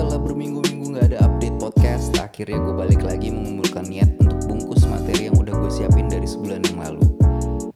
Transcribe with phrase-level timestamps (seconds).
[0.00, 5.28] Setelah berminggu-minggu nggak ada update podcast, akhirnya gue balik lagi mengumpulkan niat untuk bungkus materi
[5.28, 7.04] yang udah gue siapin dari sebulan yang lalu.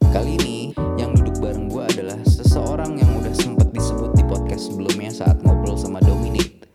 [0.09, 5.13] Kali ini, yang duduk bareng gue adalah seseorang yang udah sempet disebut di podcast sebelumnya
[5.13, 6.65] saat ngobrol sama Dominate.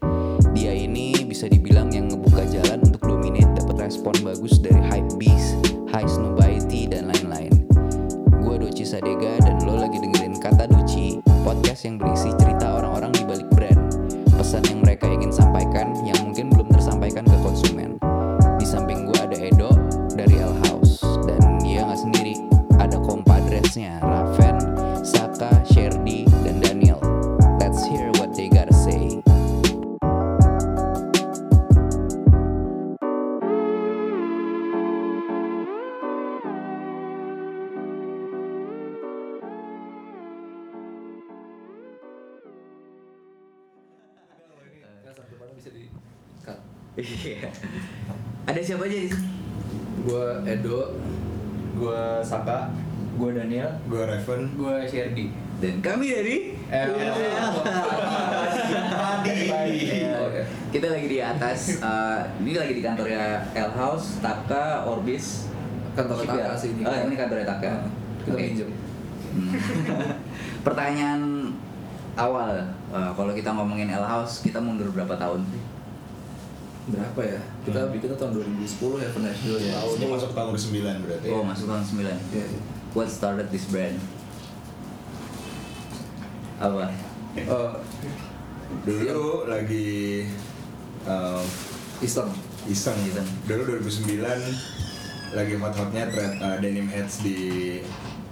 [0.54, 5.58] Dia ini bisa dibilang yang ngebuka jalan untuk Dominate dapat respon bagus dari Hypebeast,
[5.90, 7.50] High Snobiety, dan lain-lain.
[8.38, 12.59] Gue Doci Sadega dan lo lagi dengerin Kata Doci, podcast yang berisi cerita
[14.50, 16.19] Pesan yang mereka ingin sampaikan yang
[53.90, 54.40] Gua Raven.
[54.54, 55.26] Gue Sherdy.
[55.58, 56.36] Dan kami dari
[59.50, 60.14] Iya.
[60.22, 60.42] Oke.
[60.70, 61.82] kita lagi di atas.
[61.82, 65.50] eh, ini lagi di kantornya L House, Taka, Orbis.
[65.92, 66.22] Kantor.
[66.22, 66.82] Taka sih ini.
[66.82, 67.82] Oh, ini kantornya Taka.
[68.20, 68.42] Kita Oke.
[68.44, 68.70] minjem.
[69.30, 69.50] Hmm.
[70.66, 71.50] Pertanyaan
[72.14, 75.62] awal, eh, kalau kita ngomongin L House, kita mundur berapa tahun sih?
[76.90, 77.40] Berapa ya?
[77.62, 77.92] Kita Hmm.
[77.92, 79.94] bikinnya tahun 2010 ya, pernah dua Ya, tahun.
[79.94, 81.26] ini masuk tahun ke-9 berarti.
[81.28, 82.60] Oh, masuk tahun 9 Iya, iya.
[82.90, 83.98] What started this brand?
[86.58, 86.90] Apa?
[87.38, 87.46] Eh,
[88.82, 90.26] Dulu lagi
[91.06, 91.42] um,
[92.02, 92.30] iseng.
[92.66, 92.98] iseng.
[93.06, 93.28] Iseng.
[93.46, 94.20] Dulu 2009
[95.30, 97.38] lagi hot-hotnya thread uh, denim heads di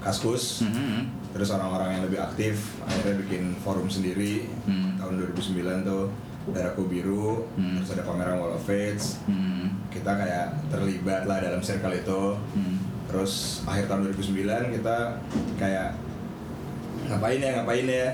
[0.03, 0.67] Kaskus.
[0.67, 1.31] Mhm.
[1.31, 4.50] Terus orang-orang yang lebih aktif akhirnya bikin forum sendiri.
[4.67, 4.98] Hmm.
[4.98, 6.11] Tahun 2009 tuh
[6.48, 7.77] Daraku Biru, Hmm.
[7.77, 9.20] terus ada pameran Wall of Fates.
[9.28, 9.69] Hmm.
[9.93, 12.22] Kita kayak terlibat lah dalam circle itu.
[12.56, 12.77] Hmm.
[13.08, 13.32] Terus
[13.64, 14.96] akhir tahun 2009 kita
[15.56, 15.96] kayak
[17.08, 18.06] ngapain ya ngapain ya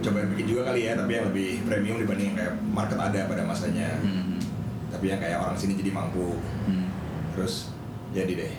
[0.00, 3.98] coba bikin juga kali ya tapi yang lebih premium dibanding kayak market ada pada masanya
[3.98, 4.40] Hmm.
[4.88, 6.32] tapi yang kayak orang sini jadi mampu
[6.64, 6.88] Hmm.
[7.30, 7.74] terus
[8.08, 8.54] jadi deh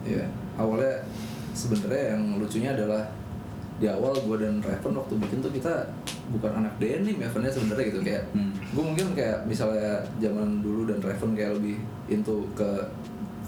[0.00, 0.24] Iya.
[0.56, 1.04] Awalnya
[1.52, 3.04] sebenarnya yang lucunya adalah
[3.76, 5.92] di awal gue dan Raven waktu bikin tuh kita
[6.30, 8.50] bukan anak denim ya Ravennya sebenarnya gitu kayak Hmm.
[8.50, 11.76] gue mungkin kayak misalnya zaman dulu dan Raven kayak lebih
[12.08, 12.66] into ke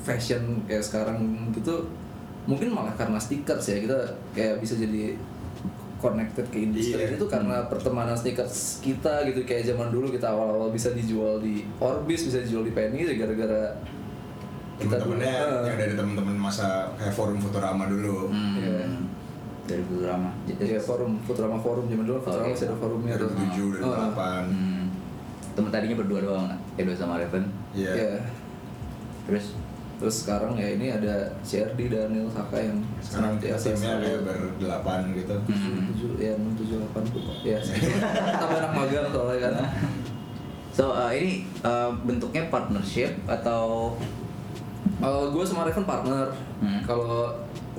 [0.03, 1.19] fashion kayak sekarang
[1.53, 1.87] gitu
[2.43, 3.99] mungkin malah karena stickers ya kita
[4.33, 5.15] kayak bisa jadi
[5.97, 7.15] connected ke industri Iya.
[7.15, 12.27] itu karena pertemanan sneakers kita gitu kayak zaman dulu kita awal-awal bisa dijual di Orbis
[12.27, 13.71] bisa dijual di Penny gara-gara
[14.75, 16.67] kita temen-temennya dulu- yang dari temen-temen masa
[16.99, 18.59] kayak forum Futurama dulu Hmm.
[18.59, 18.83] Iya.
[19.63, 20.31] Dari Futurama.
[20.51, 22.53] Iya forum Futurama forum zaman dulu Futurama Oke.
[22.53, 23.31] masih ada forumnya tuh.
[23.31, 24.85] 2007 Oh, 2008 Hmm.
[25.53, 27.47] Temen tadinya berdua doang, Edo sama Raven.
[27.71, 28.15] iya Iya.
[29.23, 29.55] Terus
[30.03, 35.35] Terus sekarang ya ini ada CRD Daniel Saka yang sekarang timnya kayak selalu berdelapan gitu.
[35.47, 35.95] Hmm.
[35.95, 37.03] tujuh ya enam tujuh delapan
[37.47, 37.59] ya
[38.43, 39.55] tambah anak magang soalnya kan.
[40.75, 43.95] So uh, ini uh, bentuknya partnership atau
[45.31, 46.35] gue sama Raven partner.
[46.59, 46.83] Hmm.
[46.83, 47.31] kalau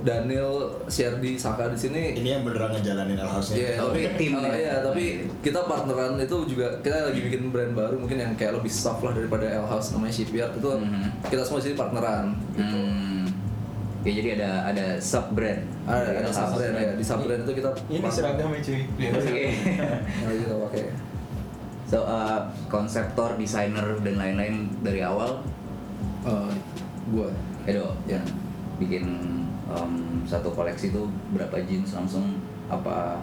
[0.04, 0.52] Daniel
[0.86, 4.44] CRD Saka di sini ini yang beneran ngejalanin L House Iya, Oh, tapi tim eh,
[4.44, 4.52] ya?
[4.54, 5.04] iya, tapi
[5.40, 9.12] kita partneran itu juga kita lagi bikin brand baru mungkin yang kayak lebih soft lah
[9.12, 11.24] daripada L House namanya Shipyard itu Mhm.
[11.26, 12.78] kita semua sini partneran gitu.
[12.78, 13.24] Hmm.
[14.04, 15.64] Ya jadi ada ada sub brand.
[15.86, 18.82] Ada ada sub brand ya di sub brand itu kita Ini seragamnya cuy.
[19.10, 19.44] Oke.
[20.20, 20.84] yang kita pakai.
[21.86, 25.40] So uh, konseptor, desainer dan lain-lain dari awal
[26.24, 26.52] Eh,
[27.10, 27.28] gua
[27.64, 28.20] Edo Ya.
[28.78, 29.04] bikin
[29.70, 31.04] um, satu koleksi itu
[31.36, 33.22] berapa jeans langsung apa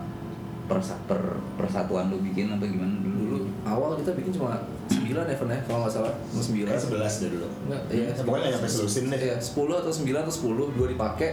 [0.70, 1.18] persa per
[1.58, 3.20] persatuan lu bikin apa gimana dulu?
[3.30, 7.22] dulu awal kita bikin cuma 9 Evan ya kalau nggak salah cuma 9 kayak 11
[7.22, 8.06] deh dulu Enggak, iya.
[8.22, 11.30] pokoknya nggak nyampe selusin deh Iya, 10 atau 9 atau 10, dua dipakai,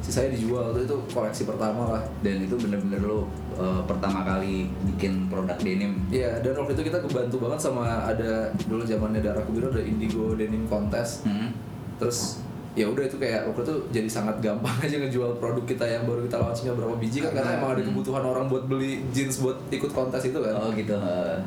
[0.00, 0.72] sisanya dijual.
[0.72, 2.02] Itu, itu koleksi pertama lah.
[2.22, 3.26] Dan itu bener-bener lu
[3.58, 5.98] uh, pertama kali bikin produk denim.
[6.08, 10.32] Iya, dan waktu itu kita kebantu banget sama ada dulu zamannya Darah Biru ada Indigo
[10.38, 11.26] Denim Contest.
[11.26, 11.52] Hmm.
[11.98, 12.45] Terus
[12.76, 16.28] ya udah itu kayak waktu itu jadi sangat gampang aja ngejual produk kita yang baru
[16.28, 19.96] kita launchingnya berapa biji kan karena emang ada kebutuhan orang buat beli jeans buat ikut
[19.96, 20.52] kontes itu kan.
[20.60, 20.92] Oh gitu.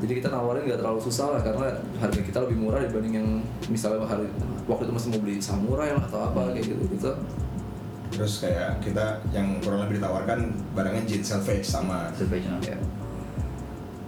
[0.02, 1.70] Jadi kita nawarin nggak terlalu susah lah karena
[2.02, 3.28] harga kita lebih murah dibanding yang
[3.70, 4.26] misalnya hari
[4.66, 7.14] waktu itu masih mau beli samurai lah atau apa kayak gitu gitu.
[8.10, 12.58] terus kayak kita yang kurang lebih ditawarkan barangnya jeans salvage sama Salvation.
[12.66, 12.74] Ya.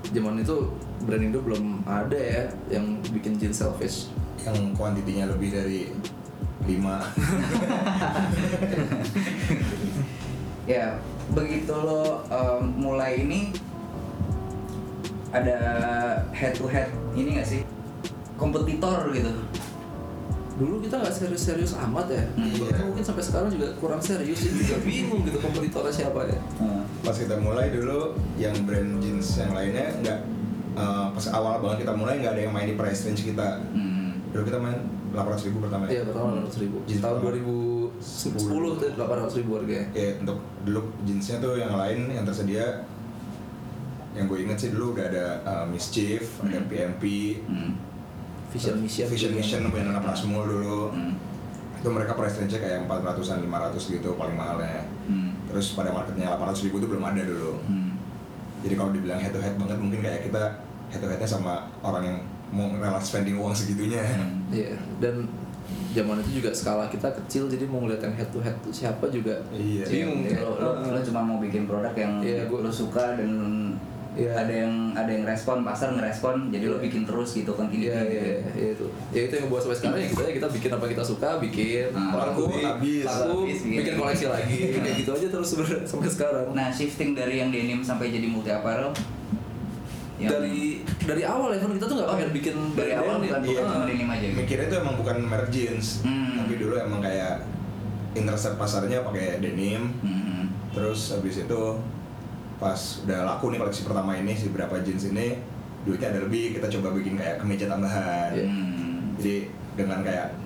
[0.10, 0.74] Zaman itu
[1.06, 4.10] brand Indo belum ada ya yang bikin jeans selfish.
[4.42, 5.94] yang kuantitinya lebih dari
[6.66, 6.78] 5
[10.70, 11.00] Ya
[11.32, 13.56] begitu lo um, mulai ini
[15.32, 15.58] ada
[16.36, 17.62] head to head ini nggak sih?
[18.36, 19.32] Kompetitor gitu.
[20.60, 22.24] Dulu kita nggak serius-serius amat ya.
[22.36, 22.52] Hmm.
[22.68, 26.38] Bahkan mungkin sampai sekarang juga kurang serius ya juga bingung gitu kompetitornya siapa ya.
[26.62, 26.84] Hmm.
[27.02, 30.20] pas kita mulai dulu yang brand jeans yang lainnya nggak
[30.78, 33.58] eh, pas awal banget kita mulai nggak ada yang main di price range kita.
[33.74, 33.91] Hmm.
[34.32, 34.80] Dulu kita main
[35.12, 37.36] 800 ribu pertama iya pertama 800 ribu Jeans tahun pertama.
[38.00, 42.66] 2010 tuh 800 ribu harganya ya untuk dulu jeansnya tuh yang lain yang tersedia
[44.12, 46.68] yang gue inget sih dulu udah ada uh, Mischief, ada Hmm.
[46.68, 47.04] PMP,
[47.42, 47.72] Hmm.
[48.52, 49.32] Vision Mission Vision.
[49.32, 50.92] Mission punya anak Prasmul dulu.
[50.92, 51.16] Hmm.
[51.80, 54.84] Itu mereka price range kayak 400-an, 500 gitu paling mahalnya.
[55.08, 55.32] Hmm.
[55.48, 57.56] Terus pada marketnya 800 ribu itu belum ada dulu.
[57.64, 57.96] Hmm.
[58.62, 60.44] Jadi kalau dibilang head to head banget mungkin kayak kita
[60.92, 62.18] head to headnya sama orang yang
[62.52, 64.04] mau rela spending uang segitunya.
[64.04, 64.44] Hmm.
[64.48, 65.26] Iya, dan
[65.92, 69.08] zaman itu juga skala kita kecil jadi mau ngeliat yang head to head tuh siapa
[69.08, 69.84] juga Iya.
[69.86, 70.40] bingung ya.
[70.40, 73.32] lo, lo, lo cuma mau bikin produk yang Iya, gua- lo suka dan
[74.12, 74.28] Iya.
[74.36, 76.84] ada yang ada yang respon pasar ngerespon jadi lo Iya.
[76.86, 78.84] bikin terus gitu kan Iya, iya, iya, itu.
[79.10, 82.12] Ya itu yang buat sampai sekarang ya kita kita bikin apa kita suka, bikin Ah.
[82.22, 83.04] laku, habis.
[83.06, 83.94] laku, bikin.
[83.94, 85.50] koleksi lagi, kayak gitu aja terus
[85.88, 86.48] sampai sekarang.
[86.52, 88.92] nah shifting dari yang denim sampai jadi multi apparel
[90.22, 90.60] yang- dari
[91.02, 93.28] dari awal ya kan kita tuh nggak Oh, pengen bikin dari awal denim.
[93.28, 93.72] bukan bukan Iya.
[93.72, 94.38] cuma denim aja gitu.
[94.38, 96.32] Mikirnya itu emang bukan merek jeans, Hmm.
[96.38, 97.36] tapi dulu emang kayak
[98.14, 100.46] intercept pasarnya pakai denim, Hmm.
[100.70, 101.62] terus habis itu
[102.56, 105.34] pas udah laku nih koleksi pertama ini si berapa jeans ini
[105.82, 108.46] duitnya ada lebih kita coba bikin kayak kemeja tambahan Iya.
[108.46, 109.18] Hmm.
[109.18, 109.36] jadi
[109.74, 110.38] dengan kayak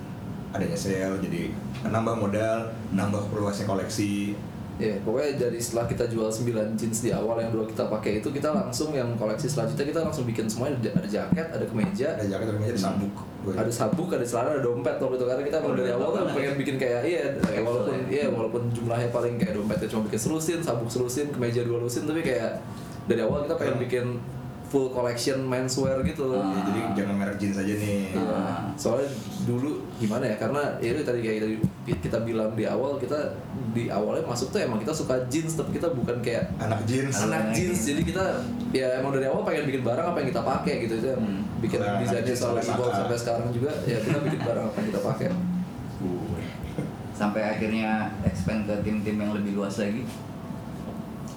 [0.50, 1.52] adanya sale jadi
[1.84, 2.58] nambah modal
[2.90, 4.32] nambah perluasnya koleksi
[4.76, 8.28] Ya, pokoknya dari setelah kita jual 9 jeans di awal yang dulu kita pakai itu
[8.28, 12.28] kita langsung yang koleksi selanjutnya kita langsung bikin semuanya ada, ada jaket, ada kemeja, ada
[12.28, 13.14] jaket ada kemeja ada sabuk.
[13.56, 15.26] Ada sabuk, ada celana, ada dompet waktu itu.
[15.26, 18.04] Karena kita Oh, dari awal banget pengen bikin kayak iya Kayak walaupun ya.
[18.12, 22.04] iya walaupun jumlahnya paling kayak dompetnya cuma bikin selusin, sabuk selusin, kemeja dua lusin.
[22.04, 22.60] Tapi kayak
[23.06, 23.84] dari awal kita pengen Hmm.
[23.88, 24.06] bikin
[24.76, 26.36] full collection menswear gitu.
[26.36, 26.52] Ah.
[26.52, 28.12] Ya, jadi jangan merek jeans aja nih.
[28.20, 28.68] Ah.
[28.76, 29.08] Soalnya
[29.48, 30.36] dulu gimana ya?
[30.36, 31.56] Karena ya itu tadi kayak tadi
[32.04, 33.16] kita bilang di awal kita
[33.72, 37.52] di awalnya masuk tuh emang kita suka jeans tapi kita bukan kayak anak jeans anak
[37.52, 37.88] Anak jeans jeans.
[37.88, 38.24] jadi kita
[38.72, 41.42] ya emang dari awal pengen bikin barang apa yang kita pakai gitu itu yang Hmm.
[41.64, 45.02] bikin Nah, desainnya oleh evolve sampai sekarang juga ya kita bikin barang apa yang kita
[45.02, 45.28] pakai
[47.16, 47.92] sampai akhirnya
[48.28, 50.04] expand ke tim-tim yang lebih luas lagi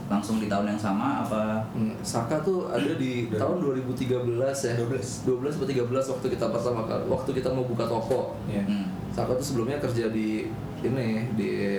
[0.08, 4.08] langsung di tahun yang sama apa Hmm, Saka tuh ada di tahun 2013
[4.40, 5.28] ya 12.
[5.28, 8.64] 12 atau 13 waktu kita pertama kali waktu kita mau buka toko Iya.
[8.64, 8.88] Hmm.
[9.10, 10.48] Saka tuh sebelumnya kerja di
[10.80, 11.76] ini di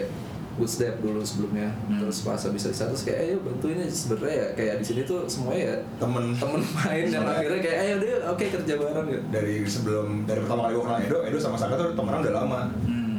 [0.55, 1.97] Woodstep dulu sebelumnya Hmm.
[1.97, 5.01] terus pas habis dari sana terus kayak ayo bantuin aja sebenarnya ya kayak di sini
[5.03, 9.05] tuh semuanya ya temen temen main yang Sebenarnya- akhirnya kayak ayo deh oke kerja bareng
[9.07, 12.35] gitu dari sebelum dari pertama kali gue kenal Edo Edo sama Saka tuh temenan udah
[12.35, 13.17] lama Hmm.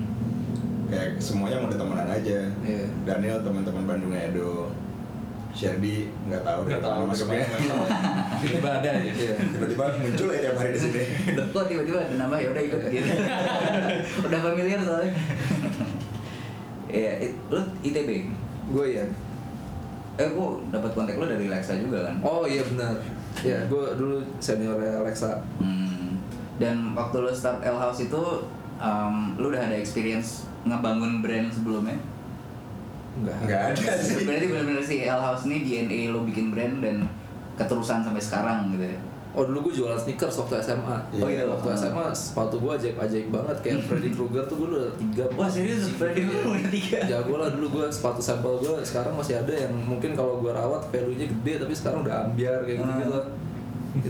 [0.87, 2.85] kayak semuanya udah temenan aja Iya.
[3.03, 4.69] Daniel teman-teman Bandungnya Edo
[5.51, 7.45] Sherdy nggak tahu Nggak tahu, masuknya
[8.41, 9.11] Tiba-tiba ada aja.
[9.11, 9.35] Iya.
[9.37, 11.03] tiba-tiba muncul ya tiap hari di sini.
[11.53, 13.13] Kok tiba-tiba ada nambah ya udah ikut gitu.
[14.31, 15.13] Udah familiar soalnya.
[16.87, 18.11] Iya, it- lu ITB
[18.71, 19.05] gue ya
[20.15, 22.15] eh gua dapat kontak lu dari Lexa juga kan?
[22.21, 22.93] Oh iya benar.
[23.41, 25.41] Ya gue dulu seniornya Alexa.
[25.59, 26.21] Hmm.
[26.57, 28.23] Dan waktu lo start L House itu,
[28.77, 31.97] um, lo udah ada experience ngebangun brand sebelumnya?
[33.21, 37.05] Enggak nggak ada sih Berarti benar-benar sih L House ini DNA lo bikin brand dan
[37.61, 38.99] keterusan sampai sekarang gitu ya?
[39.31, 40.97] Oh dulu gue jualan sneakers waktu SMA.
[41.15, 41.23] Iya.
[41.23, 44.91] Oh iya waktu SMA sepatu gue ajaib ajaib banget kayak Freddy Krueger tuh gue udah
[44.99, 45.25] tiga.
[45.39, 45.95] Wah serius?
[45.95, 46.99] Berarti lo punya tiga?
[47.07, 50.83] Jago lah dulu gue sepatu sampel gue sekarang masih ada yang mungkin kalau gue rawat
[50.91, 53.21] value-nya gede tapi sekarang udah ambiar kayak gitu gitu.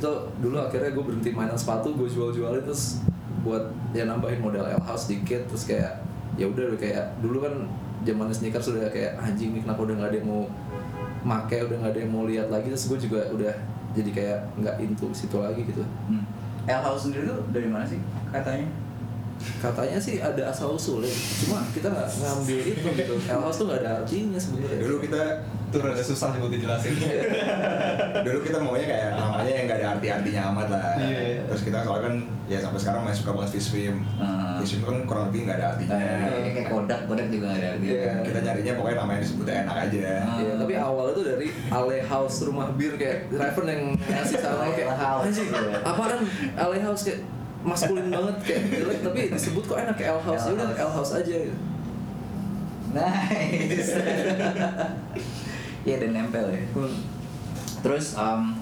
[0.01, 3.05] Itu dulu akhirnya gue berhenti mainan sepatu gue jual-jualin terus
[3.45, 6.01] buat ya nambahin modal L house dikit terus kayak
[6.41, 7.69] ya udah udah kayak dulu kan
[8.07, 10.43] zaman sneakers udah kayak anjing nih kenapa udah nggak ada yang mau
[11.21, 13.55] make udah nggak ada yang mau lihat lagi terus gue juga udah
[13.93, 16.25] jadi kayak nggak into situ lagi gitu Hmm.
[16.71, 17.99] House sendiri tuh dari mana sih
[18.31, 18.69] katanya?
[19.59, 23.81] Katanya sih ada asal usulnya cuma kita nggak ngambil itu gitu L house tuh nggak
[23.81, 25.23] ada artinya sebenarnya dulu kita
[25.71, 26.99] Itu rada susah buat dijelasin.
[28.21, 31.47] dulu kita maunya kayak namanya yang gak ada arti-artinya amat lah Iya.
[31.47, 34.59] terus kita soalnya kan ya sampai sekarang masih suka banget fish swim Hmm.
[34.59, 37.69] fish swim kan kurang lebih gak ada artinya Kayak kayak kodak, kodak juga nggak ada
[37.71, 37.93] artinya.
[37.93, 38.13] Iya.
[38.21, 40.41] kita nyarinya pokoknya namanya disebutnya enak aja Hmm.
[40.41, 44.73] Iya, tapi awalnya tuh dari Ale House rumah bir kayak Raven yang ngasih sama Ale
[44.75, 45.23] kayak House.
[45.25, 45.49] anjing
[45.81, 46.21] apaan
[46.57, 47.21] Ale House kayak
[47.61, 51.13] maskulin banget kayak jelek tapi disebut kok enak kayak L House ya udah L House.
[51.17, 51.59] Aja gitu.
[52.95, 53.91] Nice.
[55.81, 56.61] Iya dan nempel ya.
[56.77, 56.93] Hmm.
[57.81, 58.53] Terus um,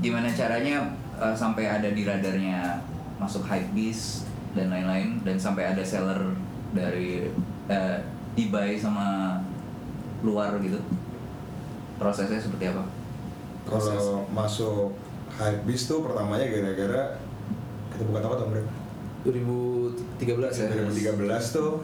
[0.00, 0.80] gimana caranya
[1.20, 2.80] uh, sampai ada di radarnya
[3.20, 4.24] masuk hypebeast
[4.56, 6.32] dan lain-lain dan sampai ada seller
[6.72, 7.28] dari
[7.68, 8.00] uh,
[8.32, 9.36] eBay sama
[10.24, 10.80] luar gitu.
[12.00, 12.88] Prosesnya seperti apa?
[13.68, 14.00] proses.
[14.00, 14.96] Kalau masuk
[15.36, 17.02] Hypebeast tuh pertamanya gara-gara
[17.98, 18.70] kita buka toko tahun berapa?
[19.26, 20.22] 2013
[20.54, 21.18] ya 2013
[21.50, 21.82] tuh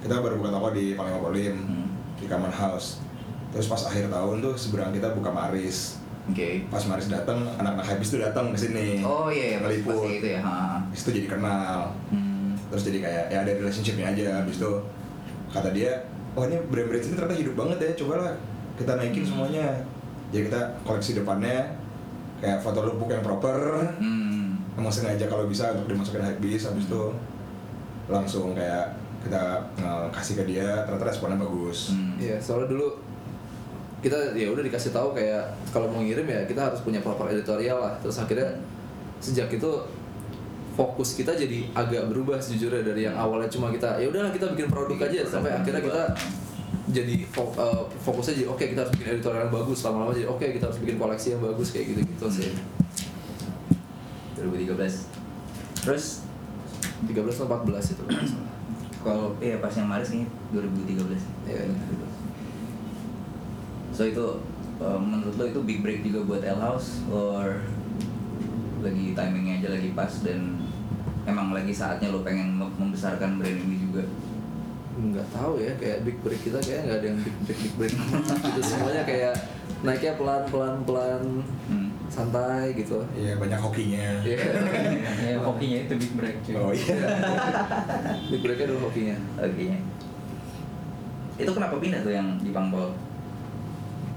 [0.00, 1.86] kita baru buka toko di Panglima Polim Hmm.
[2.16, 3.04] di Kaman House.
[3.52, 6.00] Terus pas akhir tahun tuh seberang kita buka Maris.
[6.26, 6.64] Oke.
[6.66, 8.98] Pas Maris datang, anak-anak Hypebeast tuh datang ke sini.
[9.00, 9.94] Oh iya, pas, Ngeliput.
[9.94, 10.40] pas gitu ya.
[10.40, 10.54] Ha.
[10.82, 11.78] Habis itu jadi kenal.
[12.10, 12.56] Hmm.
[12.66, 14.26] Terus jadi kayak ya ada relationshipnya aja.
[14.42, 14.72] Habis itu
[15.48, 15.92] kata dia,
[16.34, 17.90] oh ini brand-brand ini ternyata hidup banget ya.
[17.94, 18.32] Cobalah
[18.74, 19.68] kita naikin semuanya.
[20.28, 21.70] Jadi kita koleksi depannya
[22.36, 23.56] kayak foto lookbook yang proper.
[23.96, 24.35] Hmm.
[24.76, 26.68] Emang sengaja kalau bisa untuk dimasukin Hypebeast.
[26.68, 27.02] Habis itu
[28.06, 28.92] langsung kayak
[29.24, 29.42] kita
[30.12, 30.84] kasih ke dia.
[30.84, 31.96] Ternyata responnya bagus.
[31.96, 32.20] Hmm.
[32.20, 33.00] Iya, soalnya dulu
[34.04, 35.42] kita ya udah dikasih tahu kayak
[35.72, 37.96] kalau mau ngirim ya kita harus punya proper editorial lah.
[38.04, 38.60] Terus akhirnya
[39.18, 39.70] sejak itu
[40.76, 44.68] fokus kita jadi agak berubah sejujurnya dari yang awalnya cuma kita ya udahlah kita bikin
[44.68, 46.02] produk aja produk sampai akhirnya kita
[46.92, 50.64] jadi eh, fokusnya jadi oke kita harus bikin editorial yang bagus lama-lama jadi oke kita
[50.68, 52.52] harus bikin koleksi yang bagus kayak gitu-gitu sih.
[54.46, 55.82] 2013.
[55.82, 56.26] Terus
[57.04, 58.04] 13 atau 14 itu.
[59.00, 61.14] kalau iya pas yang Maris kayaknya 2013.
[61.46, 61.62] Iya.
[63.90, 64.26] So itu
[64.76, 67.62] uh, menurut lo itu big break juga buat L House or
[68.78, 70.60] lagi timingnya aja lagi pas dan
[71.24, 74.04] emang lagi saatnya lo pengen mem- membesarkan brand ini juga.
[74.96, 77.94] nggak tahu ya kayak big break kita kayak nggak ada yang big break big break
[78.48, 79.34] gitu semuanya kayak
[79.82, 81.22] naiknya pelan pelan pelan
[81.68, 81.85] Hmm.
[82.06, 84.22] Santai gitu Iya banyak hokinya.
[84.22, 84.38] Iya.
[85.22, 86.54] ya hokinya itu big break cuy.
[86.54, 86.96] Oh iya.
[88.28, 89.66] big breaknya dulu hokinya Oke.
[91.36, 92.88] Itu kenapa pindah tuh yang di Pangpol?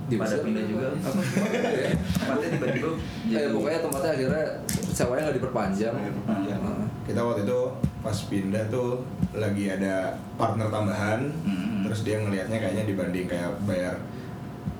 [0.10, 0.72] Pada Diusir pindah apa?
[0.72, 0.88] juga.
[0.90, 1.22] apa
[1.70, 1.92] Ya.
[2.18, 2.90] Tempatnya tiba-tiba
[3.30, 4.46] Eh, pokoknya tempatnya akhirnya
[4.90, 6.12] sewanya nggak diperpanjang Iya.
[6.56, 6.82] Heeh.
[7.06, 7.60] Kita waktu itu
[8.00, 9.96] pas pindah tuh lagi ada
[10.34, 11.84] partner tambahan, Hmm.
[11.84, 13.94] terus dia ngelihatnya kayaknya dibanding kayak bayar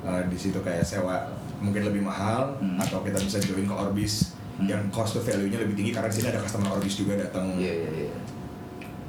[0.02, 2.78] uh, di situ kayak sewa mungkin lebih mahal Hmm.
[2.78, 4.68] atau kita bisa join ke Orbis Hmm.
[4.68, 7.56] yang cost to value-nya lebih tinggi karena di sini ada customer Orbis juga datang.
[7.56, 8.18] Iya iya iya.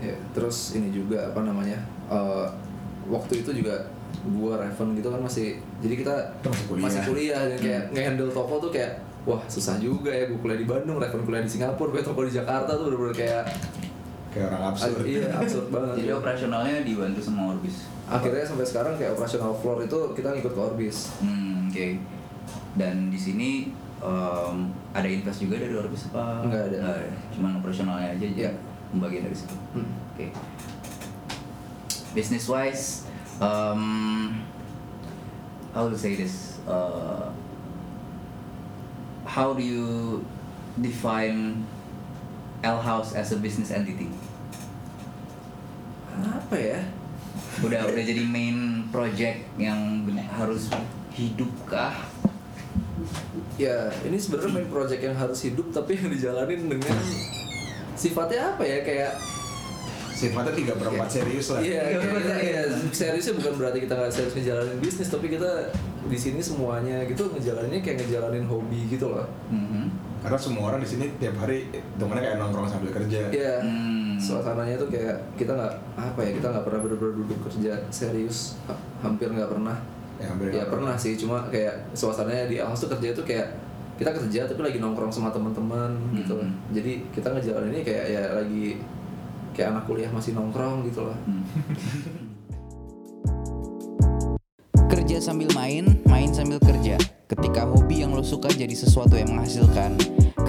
[0.01, 1.77] Ya, terus ini juga apa namanya?
[2.07, 2.47] eh,
[3.07, 3.75] waktu itu juga
[4.33, 7.05] gua Raven gitu kan masih jadi kita masih kuliah.
[7.05, 10.97] kuliah dan kayak nge-handle toko tuh kayak wah susah juga ya gua kuliah di Bandung,
[10.97, 13.43] Raven kuliah di Singapura, gue toko di Jakarta tuh bener-bener kayak
[14.31, 15.03] Kayak orang absurd.
[15.05, 15.95] iya absurd banget.
[15.99, 17.77] Jadi operasionalnya dibantu sama Orbis.
[18.11, 21.15] Akhirnya sampai sekarang kayak operasional floor itu kita ngikut ke Orbis.
[21.23, 21.87] Hmm, oke.
[22.75, 23.71] Dan di sini
[24.03, 24.57] em,
[24.91, 26.43] ada invest juga dari Orbis apa?
[26.43, 27.07] Nggak ada.
[27.31, 28.51] Cuman operasionalnya aja Iya.
[28.51, 28.59] jadi
[28.91, 29.55] pembagian dari situ.
[29.73, 29.87] Hmm.
[30.11, 30.27] Oke.
[32.11, 33.07] Business wise,
[33.39, 34.35] um,
[35.71, 36.59] how to say this?
[36.67, 37.31] Uh,
[39.23, 40.19] how do you
[40.83, 41.63] define
[42.67, 44.11] L House as a business entity?
[46.19, 46.81] Apa ya?
[47.61, 48.57] Udah udah jadi main
[48.89, 50.73] project yang ben- harus
[51.13, 51.93] hidup kah?
[53.55, 56.97] Ya, ini sebenarnya main project yang harus hidup tapi yang dijalanin dengan
[57.93, 59.13] sifatnya apa ya kayak
[60.11, 61.65] Sifatnya tiga perempat serius lah.
[61.65, 62.61] Iya, kayak- iya,
[62.93, 65.73] seriusnya bukan berarti kita nggak serius ngejalanin bisnis, tapi kita
[66.05, 69.25] di sini semuanya gitu ngejalaninnya kayak ngejalanin hobi gitu loh.
[69.49, 69.89] Mhm.
[70.21, 73.33] Karena semua orang di sini tiap hari temennya kayak nongkrong sambil kerja.
[73.33, 74.00] Iya, Hmm.
[74.21, 78.81] Suasananya tuh kayak kita nggak apa ya kita nggak pernah bener-bener duduk kerja serius, Ha-
[79.01, 79.77] hampir nggak pernah.
[80.21, 83.57] Ya, hampir Ya pernah sih, cuma kayak suasananya di Alhas tuh kerja tuh kayak
[83.97, 86.45] kita kerja tapi lagi nongkrong sama teman-teman gitu loh.
[86.45, 86.57] Hmm.
[86.73, 88.81] Jadi kita ngejalaninnya kayak ya lagi
[89.57, 91.17] kayak anak kuliah masih nongkrong gitu loh.
[91.25, 91.45] Hmm.
[94.91, 96.99] Kerja sambil main, main sambil kerja.
[97.31, 99.95] Ketika hobi yang lo suka jadi sesuatu yang menghasilkan.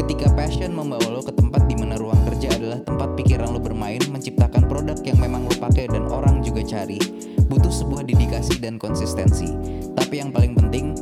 [0.02, 4.02] Ketika passion membawa lo ke tempat di mana ruang kerja adalah tempat pikiran lo bermain,
[4.10, 6.98] menciptakan produk yang memang lo pakai dan orang juga cari.
[7.46, 9.54] Butuh sebuah dedikasi dan konsistensi.
[9.94, 10.98] Tapi yang paling penting,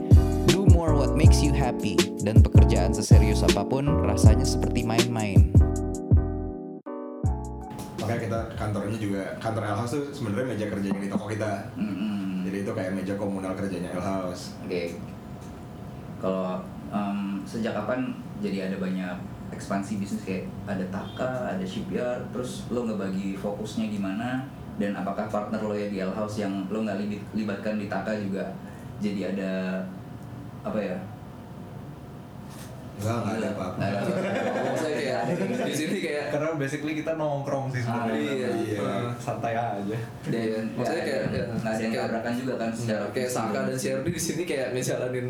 [0.52, 1.96] do more what makes you happy.
[2.20, 5.48] Dan pekerjaan seserius apa pun rasanya seperti main-main.
[8.04, 11.72] Makanya kita kantornya juga kantor L House tuh sebenarnya meja kerjanya di toko kita.
[11.80, 12.52] Mhm.
[12.52, 14.60] Jadi itu kayak meja komunal kerjanya L House.
[14.68, 15.00] Oke.
[16.20, 16.60] Kalau
[16.90, 19.16] em, sejak kapan jadi ada banyak
[19.50, 25.60] ekspansi bisnis kayak ada Taka, ada shipyard, terus lo ngebagi fokusnya gimana dan apakah partner
[25.60, 27.02] lo ya di L House yang lo nggak
[27.34, 28.46] libatkan di Taka juga
[28.98, 29.52] jadi ada
[30.62, 30.98] apa ya?
[33.00, 33.76] Enggak, enggak ada apa-apa.
[33.78, 34.60] Nggak ada apa-apa.
[34.70, 35.22] Maksudnya kayak
[35.64, 38.12] di sini kayak Karena basically kita nongkrong sih sebenarnya.
[38.12, 38.80] Ah, iya, iya.
[39.16, 39.98] Santai aja.
[40.22, 43.60] Dan Iya, maksudnya kayak nggak ada- nggak ada yang tabrakan juga kan secara kayak Saka
[43.66, 43.78] dan.
[43.80, 45.28] Sherdy di sini kayak ngejalanin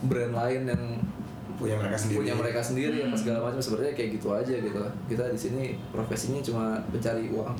[0.00, 0.84] brand lain yang
[1.58, 2.18] Punya mereka sendiri.
[2.22, 3.18] punya mereka sendiri apa Hmm.
[3.18, 7.50] segala macam sebenarnya kayak gitu aja gitu kita di sini profesinya cuma pencari uang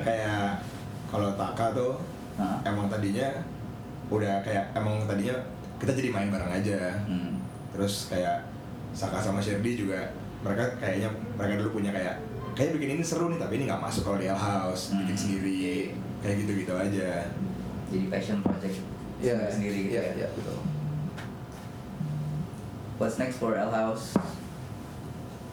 [0.00, 0.62] kayak
[1.06, 1.98] kalau Taka tuh
[2.36, 2.62] Hah?
[2.62, 3.26] emang tadinya
[4.08, 5.34] udah kayak emang tadinya
[5.76, 7.42] kita jadi main bareng aja Hmm.
[7.70, 8.46] terus kayak
[8.88, 9.98] Saka sama Sherdy juga
[10.40, 12.14] mereka kayaknya mereka dulu punya kayak
[12.54, 15.18] kayak bikin ini seru nih tapi ini nggak masuk kalau di L House bikin Hmm.
[15.18, 17.26] sendiri kayak gitu gitu aja
[17.88, 18.78] Jadi passion project
[19.18, 20.12] Iya, sendiri gitu iya, ya.
[20.14, 20.58] iya, betul.
[22.98, 24.14] What's next for L House?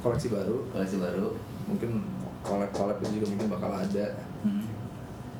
[0.01, 1.33] Koleksi baru, Koleksi baru.
[1.65, 2.05] mungkin
[2.45, 4.07] collab-collab itu juga mungkin bakal ada.
[4.45, 4.69] Hmm.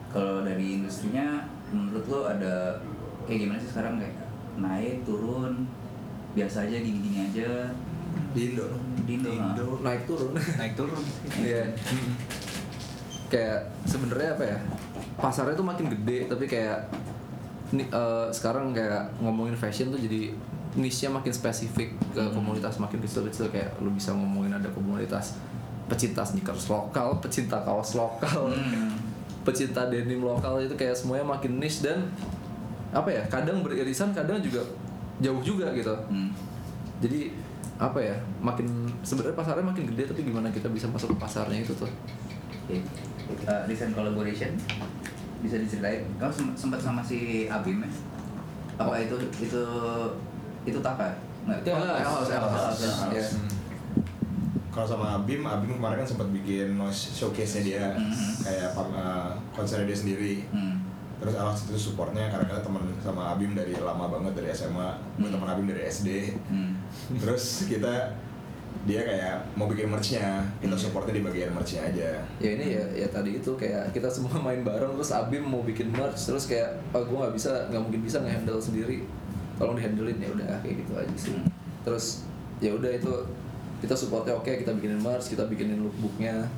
[0.10, 2.82] Kalau dari industrinya, menurut lo ada
[3.26, 4.26] kayak gimana sih sekarang kayak
[4.58, 5.70] naik turun
[6.34, 7.70] biasa aja gini-gini aja
[8.34, 8.66] di Indo
[9.04, 9.54] di Indo, ha?
[9.82, 10.32] Naik turun.
[10.34, 11.02] naik turun
[11.38, 11.64] Iya.
[13.28, 14.58] kayak sebenarnya apa ya?
[15.16, 16.90] Pasarnya tuh makin gede tapi kayak
[17.72, 20.30] ni- eh, sekarang kayak ngomongin fashion tuh jadi
[20.76, 25.40] niche-nya makin spesifik ke komunitas makin kecil-kecil kayak lu bisa ngomongin ada komunitas
[25.86, 28.92] pecinta sneakers lokal, pecinta kaos lokal, Hmm.
[29.46, 32.10] pecinta denim lokal itu kayak semuanya makin niche dan
[32.90, 33.22] apa ya?
[33.30, 34.66] Kadang beririsan, kadang juga
[35.22, 35.94] jauh juga gitu.
[36.10, 36.34] Hmm.
[37.00, 37.30] Jadi
[37.78, 38.18] apa ya?
[38.42, 38.66] Makin
[39.00, 41.88] sebenarnya pasarnya makin gede tapi gimana kita bisa masuk ke pasarnya itu tuh.
[42.66, 42.82] Oke.
[43.46, 44.54] Uh, recent collaboration
[45.40, 46.04] bisa diceritain?
[46.30, 47.90] Sem- sempat sama si Abim ya?
[48.76, 48.98] Apa Oh.
[48.98, 49.64] itu itu
[50.64, 51.16] itu Taka?
[51.46, 51.58] Nggak?
[51.62, 51.70] Itu.
[53.12, 53.26] Iya.
[54.68, 58.32] kalau sama Abim Abim kemarin kan sempat bikin noise showcase nya dia Mhm.
[58.44, 60.84] kayak uh, konser dia sendiri Hmm.
[61.16, 65.24] terus Alex itu supportnya karena kita teman sama Abim dari lama banget dari SMA gue
[65.24, 65.32] Hmm.
[65.32, 66.76] teman Abim dari SD Hmm.
[67.16, 68.20] terus kita
[68.84, 72.10] dia kayak mau bikin merchnya kita supportnya di bagian merchnya aja.
[72.44, 75.90] Ya ini ya ya tadi itu kayak kita semua main bareng terus Abim mau bikin
[75.96, 79.08] merch terus kayak ah gue nggak bisa nggak mungkin bisa ngehandle sendiri.
[79.56, 80.20] Tolong dihandlein.
[80.20, 81.34] Ya udah kayak gitu aja sih.
[81.34, 81.48] Hmm.
[81.86, 82.26] terus
[82.58, 83.14] ya udah itu
[83.84, 86.50] kita supportnya oke kita bikinin merch kita bikinin lookbooknya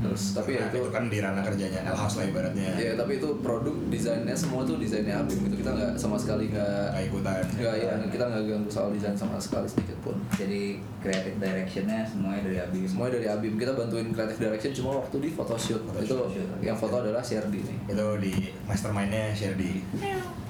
[0.00, 2.92] terus tapi ya Nah, itu itu kan di ranah kerjanya L House lah ibaratnya ya
[2.96, 7.04] tapi itu produk desainnya semua tuh desainnya Abim gitu kita nggak sama sekali nggak nggak
[7.06, 12.00] ikutan nggak ya kita nggak ganggu soal desain sama sekali sedikit pun Jadi creative directionnya
[12.02, 12.84] semuanya dari Abim.
[12.84, 16.48] semuanya dari Abim kita bantuin creative direction cuma waktu di photoshoot itu Photoshoot.
[16.60, 18.32] yang foto adalah Sherdy nih itu di
[18.64, 19.84] mastermindnya Sherdy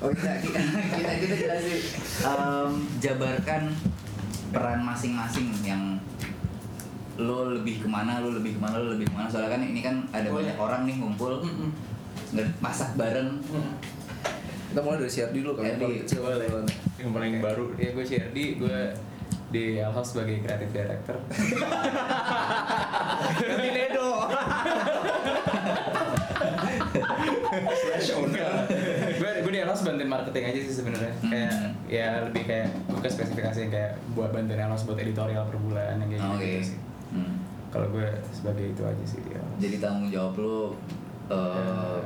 [0.00, 0.60] Oh kita kita
[1.18, 1.80] kita, jelasin
[2.22, 3.62] Em, jabarkan
[4.48, 5.98] peran masing-masing yang
[7.20, 9.28] lo lebih ke mana lo lebih ke mana lo lebih ke mana.
[9.28, 11.44] Soalnya kan ini kan ada banyak orang nih ngumpul
[12.32, 13.42] nggak masak bareng.
[14.70, 16.46] Kita mulai dari Sherdy dulu kan kecil boleh.
[17.00, 17.74] yang paling baru.
[17.74, 18.78] Ya gue Sherdy gue
[19.50, 21.18] di Alhouse sebagai creative director.
[23.42, 24.30] Ganti Nedo
[27.74, 28.46] slash owner.
[29.18, 31.12] Gue gue di Alhouse bantuin marketing aja sih sebenarnya.
[31.18, 31.30] Hmm.
[31.34, 31.54] kayak
[31.90, 32.70] ya lebih kayak
[33.02, 36.38] ke spesifikasi yang kayak buat bantuin Alhouse buat editorial per bulan yang kayak Oh, gitu,
[36.38, 36.78] oke sih
[37.10, 37.34] Hmm.
[37.68, 40.58] kalau gue sebagai itu aja sih di Alhouse jadi tanggung jawab lo
[41.26, 41.98] uh,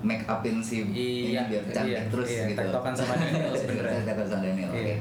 [0.00, 4.00] make upin si ini Iya, biar cantik iya, terus iya, gitu tektokan sama Daniel sebenarnya.
[4.00, 4.96] tektokan sama Daniel oke Iya.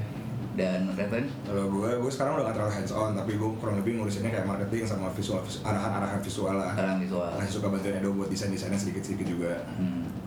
[0.51, 3.91] dan Reven Kalau gue, gue sekarang udah gak terlalu hands on, tapi gue kurang lebih
[3.95, 6.75] ngurusinnya kayak marketing sama visual, vis- arahan-arahan visual lah.
[6.75, 9.53] sekarang visual Masih suka bantuin Edo buat desain-desainnya sedikit-sedikit juga.
[9.73, 10.18] hmm.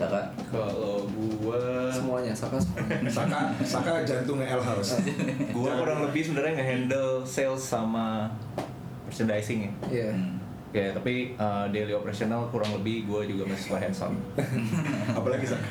[0.00, 4.96] Saka kalau gue semuanya Saka semuanya Saka, Saka jantungnya L House.
[5.52, 8.32] Gua kurang lebih sebenarnya nge-handle sales sama
[9.04, 9.72] merchandising ya.
[9.92, 10.40] iya hmm.
[10.70, 14.14] Ya, tapi uh, daily operational kurang lebih gue juga masih suka hands on.
[15.18, 15.68] Apalagi Saka.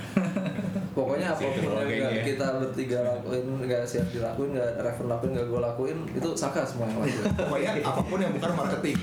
[0.90, 2.24] pokoknya apa pun yang nggak gini ya.
[2.28, 6.92] kita bertiga lakuin nggak siap dilakuin nggak Reven lakuin nggak gue lakuin itu Saka semua
[6.92, 8.98] yang lakuin Pokoknya apa pun yang bukan marketing.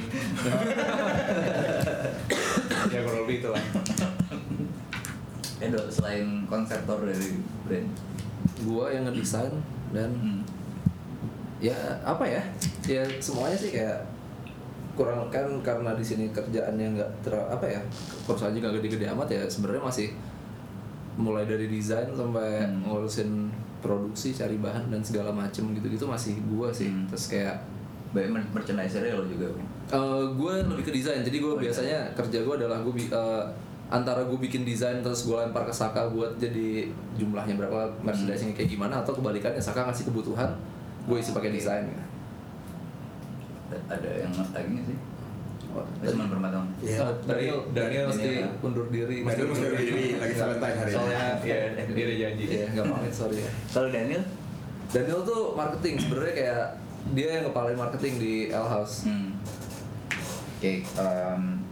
[2.93, 3.62] ya kurang lebih itulah.
[5.67, 7.89] Edo selain konseptor dari brand
[8.57, 9.53] gue yang ngedesain
[9.91, 10.41] dan hmm.
[11.59, 12.43] ya apa ya
[12.85, 14.01] ya semuanya sih kayak
[14.93, 17.81] kurang kan karena di sini kerjaannya nggak ter apa ya
[18.25, 20.09] perusahaannya nggak gede-gede amat ya sebenarnya masih
[21.17, 22.85] mulai dari desain sampai Hmm.
[22.85, 23.31] ngurusin
[23.79, 27.09] produksi cari bahan dan segala macem gitu-gitu masih gua sih Hmm.
[27.09, 27.57] terus kayak
[28.07, 29.45] Banyak mer- merchandiser lo juga
[29.87, 31.69] eh gue lebih ke desain jadi gue Oh, iya.
[31.69, 32.95] biasanya kerja gue adalah gue
[33.87, 38.66] antara gue bikin desain terus gue lempar ke Saka buat jadi jumlahnya berapa merchandising kayak
[38.68, 40.51] gimana atau kebalikannya Saka ngasih kebutuhan
[41.05, 41.57] gue isi pakai Oke.
[41.57, 41.87] desain
[43.66, 44.49] A- ada yang nggak
[44.85, 44.99] sih
[45.77, 46.96] Oh, cuma perempuan Eh,
[47.29, 49.20] Daniel, Daniel mesti undur diri.
[49.20, 50.96] Mesti undur diri, lagi Valentine hari ini.
[50.96, 53.51] soalnya ya dia udah janji Iya, nggak pamit sorry ya.
[53.68, 54.22] kalau Daniel
[54.88, 56.62] Daniel tuh marketing sebenarnya kayak
[57.12, 59.05] dia yang kepalain marketing di L House.
[59.05, 59.37] Hmm.
[60.57, 60.81] Oke,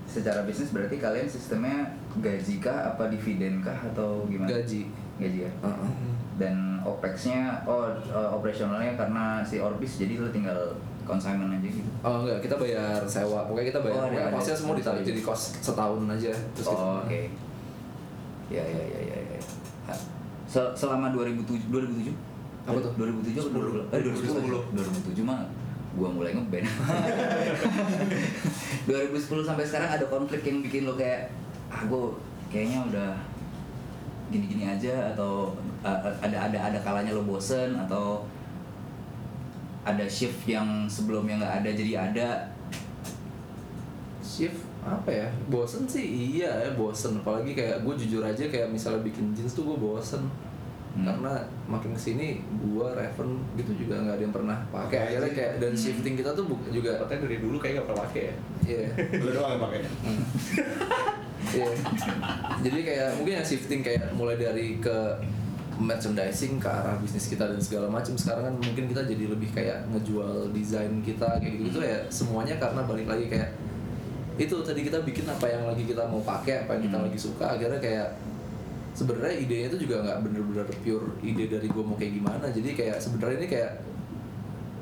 [0.05, 4.51] secara bisnis berarti kalian sistemnya gaji kah apa dividen kah atau gimana?
[4.51, 4.87] Gaji.
[5.19, 5.51] Gaji ya.
[5.63, 5.91] Heeh.
[6.35, 10.75] Dan OPEX-nya oh eh, operasionalnya karena si Orbis jadi lu tinggal
[11.05, 11.91] consignment aja gitu.
[12.03, 13.47] Oh enggak, kita bayar sewa.
[13.47, 13.99] Pokoknya kita bayar.
[13.99, 16.33] Oh, pokoknya kosnya semua ditarik jadi kos setahun aja.
[16.57, 17.21] Terus oh, oke.
[18.53, 19.41] Ya ya ya ya ya.
[19.91, 20.05] Ha-
[20.45, 22.13] Sel- selama 2007 2007
[22.65, 22.93] Apa tuh?
[22.97, 23.51] 2007 atau
[23.93, 23.93] 2010?
[23.93, 25.21] Eh 2010.
[25.21, 25.41] 2007 mah
[25.95, 26.67] gua mulai ngeband.
[28.89, 31.29] 2010 sampai sekarang ada konflik yang bikin lo kayak
[31.75, 32.15] ah gua
[32.49, 33.11] kayaknya udah
[34.31, 38.23] gini-gini aja atau uh, ada ada ada kalanya lo bosen atau
[39.83, 42.29] ada shift yang sebelumnya nggak ada jadi ada
[44.25, 46.05] shift apa ya bosen sih
[46.37, 50.25] iya ya bosen apalagi kayak gue jujur aja kayak misalnya bikin jeans tuh gue bosen
[50.95, 51.03] Hmm.
[51.03, 51.35] karena
[51.67, 53.27] makin ke sini gue Raven
[53.59, 55.35] gitu juga nggak ada yang pernah pakai akhirnya aja.
[55.35, 55.83] kayak dan Hmm.
[55.83, 58.35] shifting kita tuh juga Katanya dari dulu kayak gak pernah pakai ya.
[58.63, 58.87] iya
[59.19, 59.81] Lu doang yang pakai.
[61.55, 61.71] Iya.
[62.67, 64.97] Jadi kayak mungkin yang shifting kayak mulai dari ke
[65.75, 69.83] merchandising ke arah bisnis kita dan segala macam sekarang kan mungkin kita jadi lebih kayak
[69.91, 73.51] ngejual desain kita kayak gitu, -gitu ya semuanya karena balik lagi kayak
[74.35, 77.07] itu tadi kita bikin apa yang lagi kita mau pakai apa yang kita Hmm.
[77.07, 78.09] lagi suka akhirnya kayak
[78.95, 82.97] sebenarnya idenya itu juga nggak bener-bener pure ide dari gue mau kayak gimana jadi kayak
[82.99, 83.73] sebenarnya ini kayak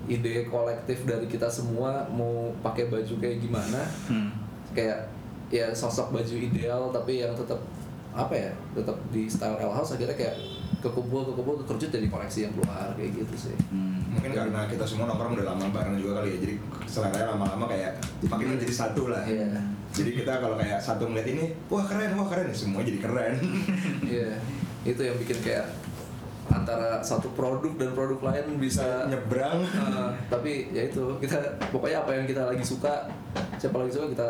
[0.09, 4.31] ide kolektif dari kita semua mau pakai baju kayak gimana hmm.
[4.77, 5.09] kayak
[5.53, 7.61] ya sosok baju ideal tapi yang tetap
[8.13, 10.37] apa ya tetap di style L House akhirnya kayak
[10.83, 14.05] kekumpul kekumpul kekerjut jadi koleksi yang keluar kayak gitu sih Hmm.
[14.13, 17.97] Mungkin karena kita semua nongkrong udah lama bareng juga kali ya, jadi selera lama-lama kayak
[18.29, 19.25] makin jadi satu lah.
[19.25, 19.49] Iya.
[19.89, 23.41] Jadi kita kalau kayak satu ngeliat ini, wah keren, wah keren, semua jadi keren.
[24.13, 24.37] iya
[24.85, 25.65] itu yang bikin kayak
[26.53, 29.65] antara satu produk dan produk lain bisa nyebrang.
[29.65, 31.39] Eh, tapi ya itu kita
[31.73, 33.09] pokoknya apa yang kita lagi suka
[33.57, 34.29] siapa lagi suka kita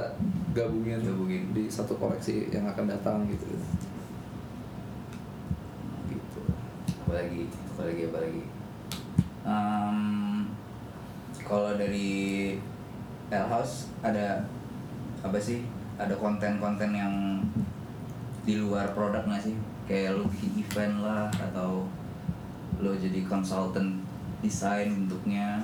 [0.52, 1.44] gabungin, Gabungin.
[1.56, 3.48] di satu koleksi yang akan datang gitu.
[6.08, 6.40] Gitu.
[7.04, 8.42] Apalagi apalagi apalagi.
[9.42, 9.98] Em,
[11.42, 12.12] kalau dari
[13.32, 14.44] L House ada
[15.24, 15.64] apa sih
[15.96, 17.40] ada konten-konten yang
[18.44, 19.56] di luar produk nggak sih?
[19.88, 21.88] Kayak lo bikin event lah atau
[22.78, 24.04] lo jadi konsultan
[24.42, 25.62] desain bentuknya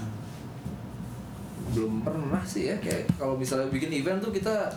[1.71, 4.69] belum pernah sih ya kayak kalau misalnya bikin event tuh kita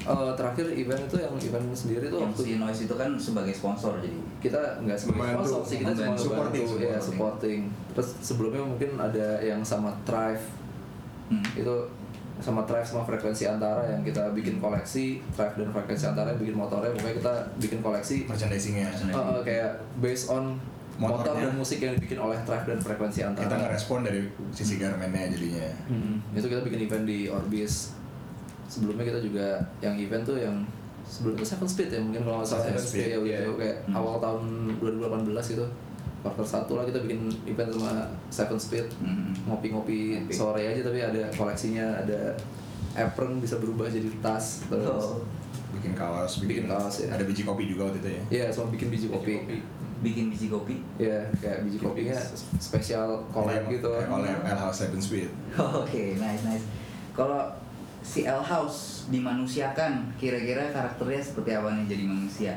[0.00, 3.52] eh, terakhir event itu yang event sendiri tuh yang waktu si Noise itu kan sebagai
[3.52, 6.14] sponsor jadi kita nggak sebagai Membantu, sponsor sih kita cuma.
[6.14, 7.02] Supporting, ngebantu, ya supporting.
[7.02, 7.60] supporting
[7.92, 10.44] terus sebelumnya mungkin ada yang sama Thrive
[11.28, 11.44] Hmm.
[11.52, 11.76] itu
[12.40, 16.56] sama Thrive sama frekuensi antara yang kita bikin koleksi Thrive dan frekuensi antara yang bikin
[16.56, 18.88] motornya pokoknya kita bikin koleksi Merchandisingnya.
[18.88, 19.12] Merchandising.
[19.12, 20.56] eh, eh, kayak based on
[20.98, 21.46] motor Motornya.
[21.46, 25.70] dan musik yang dibikin oleh Thrive dan frekuensi antara Kita ngerespon dari sisi garmennya jadinya.
[25.86, 27.94] Hmm, itu kita bikin event di Orbis.
[28.66, 29.46] Sebelumnya kita juga
[29.78, 30.56] yang event tuh yang
[31.00, 33.38] sebelum itu Seven Speed ya mungkin kalau nggak salah Seven ya, Speed, ya, udah iya.
[33.40, 33.94] jauh kayak Hmm.
[33.94, 34.42] awal tahun
[34.76, 35.66] 2018 gitu.
[36.18, 37.92] Quarter satu lah kita bikin event sama
[38.28, 39.30] Seven Speed Hmm.
[39.44, 40.34] ngopi-ngopi Ngopi.
[40.34, 42.34] sore aja tapi ada koleksinya ada
[42.92, 44.84] apron bisa berubah jadi tas terus
[45.14, 45.22] Oh.
[45.70, 47.12] Bikin kaos, bikin, Bikin kaos, ya.
[47.12, 48.22] Ada biji kopi juga waktu itu ya.
[48.34, 49.36] Iya, sama bikin biji kopi.
[49.98, 52.14] Bikin biji kopi Iya, kayak biji kopinya
[52.58, 53.90] spesial collab Iya, gitu.
[53.90, 55.30] Kayak collab L House Seven Speed.
[55.82, 56.66] Oke, nice nice.
[57.12, 57.50] Kalau
[58.00, 62.54] si L House dimanusiakan, kira-kira karakternya seperti apa nih jadi manusia?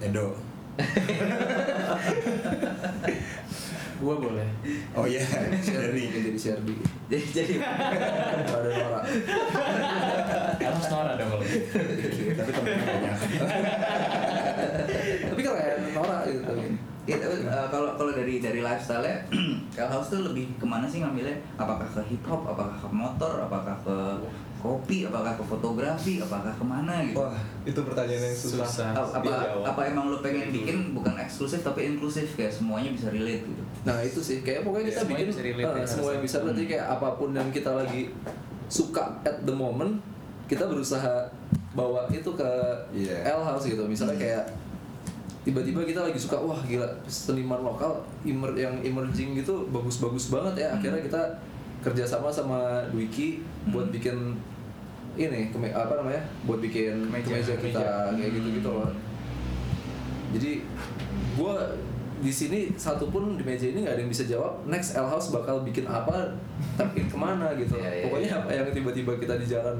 [0.00, 0.32] Edo.
[4.02, 4.48] Gua boleh.
[4.98, 5.22] Oh iya,
[5.62, 6.74] Sherby, dari jadi Sherby.
[7.12, 9.00] Jadi jadi Ada Nora.
[10.56, 11.76] Harus Nora dong kalau gitu.
[12.32, 13.16] tapi temennya banyak.
[16.02, 16.90] Tapi keren Nora gitu.
[17.02, 19.18] Ya, tapi, eh, kalau kalau dari dari lifestyle nya
[19.86, 21.34] L House tuh lebih ke mana sih ngambilnya?
[21.58, 23.96] Apakah ke hip hop, apakah ke motor, apakah ke
[24.62, 27.18] kopi, apakah ke fotografi, apakah ke mana gitu?
[27.18, 27.34] Wah,
[27.66, 28.62] itu pertanyaan yang susah.
[28.62, 28.90] Susah.
[28.94, 29.64] apa apa, dijawab.
[29.74, 33.62] apa emang lo pengen bikin bukan eksklusif tapi inklusif kayak semuanya bisa relate gitu?
[33.82, 36.36] Nah itu sih kayak pokoknya kita Semuanya bikin bisa relate eh, ya, semua yang bisa
[36.38, 38.02] berarti kayak apa pun yang kita lagi
[38.70, 39.98] suka at the moment
[40.46, 41.26] kita berusaha
[41.74, 42.50] bawa itu ke
[42.94, 43.34] Iya.
[43.34, 44.46] L House gitu misalnya kayak
[45.42, 50.68] tiba-tiba kita lagi suka wah gila seniman lokal emer yang emerging gitu bagus-bagus banget ya
[50.72, 51.22] akhirnya kita
[51.80, 53.94] kerjasama sama Dwiki buat Hmm.
[53.94, 54.16] bikin
[55.12, 58.16] ini keme- apa namanya buat bikin Kemeja, kemeja, kita kemeja.
[58.16, 58.90] kayak gitu gitu loh
[60.30, 60.52] jadi
[61.32, 61.54] gue
[62.22, 65.28] di sini satu pun di meja ini nggak ada yang bisa jawab next L House
[65.28, 66.32] bakal bikin apa
[66.78, 68.38] tapi ke mana gitu Iya, iya, pokoknya iya.
[68.38, 69.76] apa yang tiba-tiba kita di jalan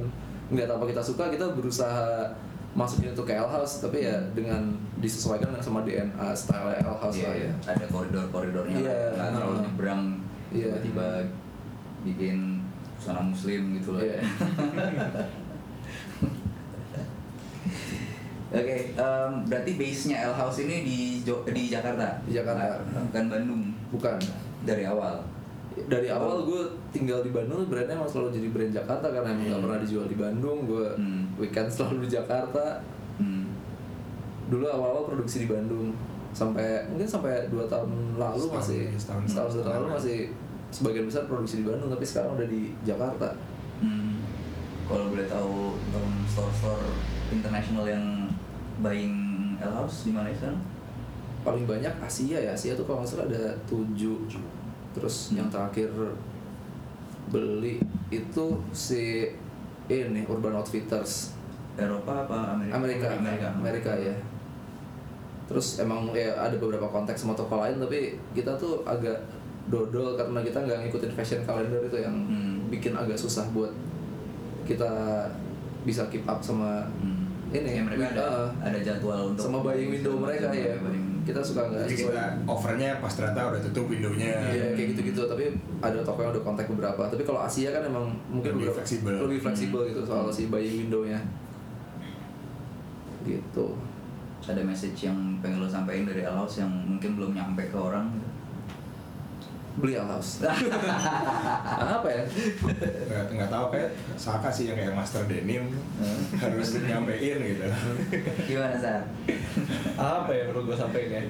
[0.51, 2.27] nggak apa kita suka kita berusaha
[2.75, 7.17] masukin itu ke L House tapi ya dengan disesuaikan dengan sama DNA style L House
[7.17, 7.53] Iya, lah ya iya.
[7.69, 9.63] ada koridor-koridornya Iya, nggak terlalu nah.
[9.63, 10.03] nyebrang
[10.49, 10.67] Iya.
[10.71, 11.07] tiba-tiba
[12.03, 12.39] bikin
[12.95, 14.19] busana muslim gitu lah Iya.
[18.53, 22.21] Oke, em, berarti base-nya L House ini di Jo- di Jakarta.
[22.23, 22.85] Di Jakarta.
[22.85, 24.17] Bukan Bandung bukan
[24.63, 25.25] dari awal.
[25.73, 26.63] dari awal gue
[26.93, 29.63] tinggal di Bandung brandnya emang selalu jadi brand Jakarta karena emang Hmm.
[29.65, 31.25] pernah dijual di Bandung gue Hmm.
[31.35, 32.77] weekend selalu di Jakarta.
[34.53, 35.97] Dulu awal-awal produksi di Bandung
[36.37, 39.97] sampai mungkin sampai dua tahun lalu Setahun, masih setahun, setahun dua tahun lalu setahun.
[39.97, 40.19] masih
[40.73, 43.29] sebagian besar produksi di Bandung tapi sekarang udah di Jakarta
[43.83, 44.23] Hmm.
[44.87, 46.87] Kalau boleh tahu um, store-store
[47.35, 48.31] internasional yang
[48.79, 49.17] buying
[49.59, 50.63] L House di mana sekarang?
[51.43, 54.15] paling banyak Asia ya Asia tuh kalau nggak salah ada tujuh
[54.95, 55.91] terus yang terakhir
[57.35, 57.83] beli
[58.15, 59.27] itu si
[59.91, 61.35] ini Urban Outfitters
[61.75, 62.79] Eropa apa Amerika?
[62.79, 63.49] Amerika Amerika.
[63.59, 64.15] Amerika ya
[65.53, 69.21] terus emang ya ada beberapa konteks sama toko lain tapi kita tuh agak
[69.65, 72.67] dodol karena kita nggak ngikutin fashion calendar itu yang Hmm.
[72.67, 73.71] bikin agak susah buat
[74.63, 74.89] kita
[75.83, 77.29] bisa keep up sama Hmm.
[77.51, 81.21] ini Ya, mereka ada, uh, ada jadwal untuk sama buying window mereka ya buying.
[81.23, 84.35] kita suka nggak Jadi kita offernya pas ternyata udah tutup windownya.
[84.49, 85.45] Iya kayak gitu-gitu tapi
[85.79, 89.15] ada toko yang udah kontak beberapa tapi kalau Asia kan emang mungkin Lebih fleksibel.
[89.21, 89.91] lebih fleksibel Hmm.
[89.91, 91.21] gitu soal si buying window-nya
[93.23, 93.67] gitu
[94.45, 98.11] ada message yang pengen lo sampaikan dari L House yang mungkin belum nyampe ke orang
[98.11, 98.29] gitu.
[99.73, 100.43] beli Al House
[101.97, 102.23] apa ya
[103.09, 105.71] nggak nggak tahu kayak Saka sih yang kayak master denim
[106.37, 107.65] harus nyampein gitu.
[108.47, 109.03] gimana Sar?
[109.97, 111.25] apa ya perlu gue sampein ya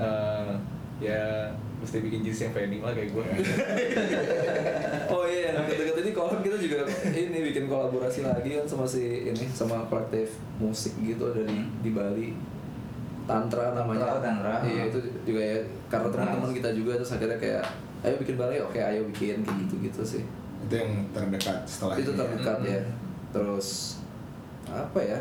[0.00, 0.52] Eh,
[0.96, 3.24] ya mesti bikin jeans yang training lah kayak gue
[5.10, 9.00] oh iya yang deket-deket ini kolab kita juga ini bikin kolaborasi lagi kan sama si
[9.26, 12.36] ini sama kolektif musik gitu dari di Bali
[13.24, 14.60] Tantra namanya Oh, Tantra.
[14.62, 16.22] iya itu juga ya karena Tantra.
[16.26, 17.64] teman-teman kita juga terus akhirnya kayak
[18.00, 20.22] ayo bikin bareng oke ayo bikin kayak gitu gitu sih
[20.60, 22.20] Itu yang terdekat setelah itu ini ya.
[22.20, 22.70] terdekat Mm-mm.
[22.70, 22.80] ya
[23.30, 23.68] terus
[24.66, 25.18] apa ya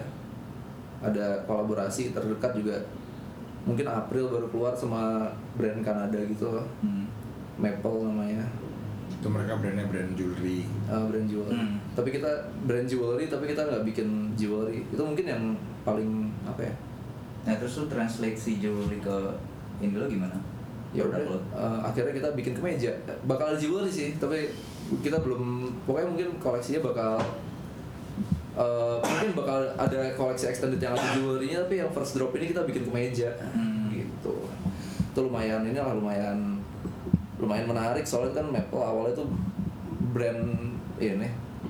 [1.00, 2.76] ada kolaborasi terdekat juga
[3.62, 7.06] mungkin April baru keluar sama brand Kanada gitu loh Hmm.
[7.56, 8.48] Maple namanya
[9.12, 10.64] Itu mereka brandnya brand jewelry.
[10.86, 11.76] uh, brand jewelry Hmm.
[11.92, 12.32] tapi kita
[12.64, 15.44] brand jewelry tapi kita nggak bikin jewelry itu mungkin yang
[15.82, 16.10] paling
[16.44, 16.74] apa ya
[17.42, 19.16] Nah terus lu translate si jewelry ke
[19.80, 20.36] Indo gimana?
[20.90, 21.22] ya udah
[21.54, 22.90] uh, akhirnya kita bikin kemeja
[23.24, 24.50] bakal jewelry sih tapi
[25.00, 25.42] kita belum
[25.86, 27.22] pokoknya mungkin koleksinya bakal
[28.60, 32.68] uh, mungkin bakal ada koleksi extended yang ada jewelry-nya tapi yang first drop ini kita
[32.68, 33.88] bikin kemeja Hmm.
[33.96, 34.36] gitu.
[35.16, 36.60] Itu lumayan ini lah lumayan
[37.40, 38.04] lumayan menarik.
[38.04, 39.28] Soalnya kan Maple awalnya tuh
[40.12, 41.30] brand ini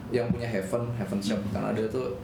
[0.09, 1.39] yang punya Heaven Heaven Shop.
[1.53, 2.17] Kan ada tuh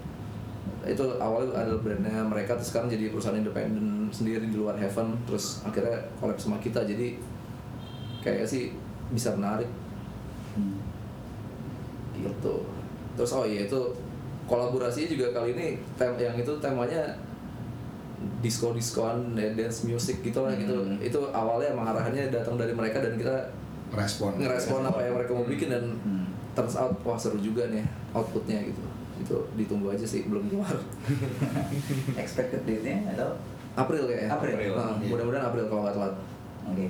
[0.86, 5.14] itu awalnya ada brandnya mereka terus sekarang jadi perusahaan independen sendiri di luar Heaven.
[5.30, 7.22] Terus akhirnya collab sama kita jadi
[8.26, 8.74] kayak sih
[9.14, 9.70] bisa menarik.
[10.58, 10.82] Hmm.
[12.18, 12.66] gitu.
[13.16, 13.80] Terus oh iya itu
[14.46, 17.02] kolaborasinya juga kali ini tem yang itu temanya
[18.40, 20.98] disco diskoan dance music gitu lah gitu Hmm.
[21.00, 23.34] itu awalnya emang arahannya datang dari mereka dan kita
[23.92, 24.36] Respon.
[24.36, 26.26] ngerespon apa yang mereka mau bikin dan Hmm.
[26.54, 27.82] turns out wah seru juga nih
[28.12, 28.82] outputnya gitu
[29.16, 30.70] itu ditunggu aja sih belum keluar
[32.16, 33.32] Expected date-nya atau?
[33.76, 34.56] April kayaknya April.
[34.74, 35.08] Nah, Iya.
[35.10, 36.14] mudah-mudahan April kalau nggak telat
[36.66, 36.86] Oke.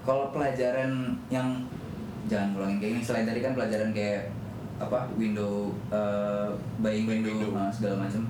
[0.00, 0.92] Kalau pelajaran
[1.28, 1.48] yang
[2.24, 4.32] jangan ngulangin kayak ini selain tadi kan pelajaran kayak
[4.80, 7.52] apa window eh, buying window, Window.
[7.52, 8.24] uh, segala macam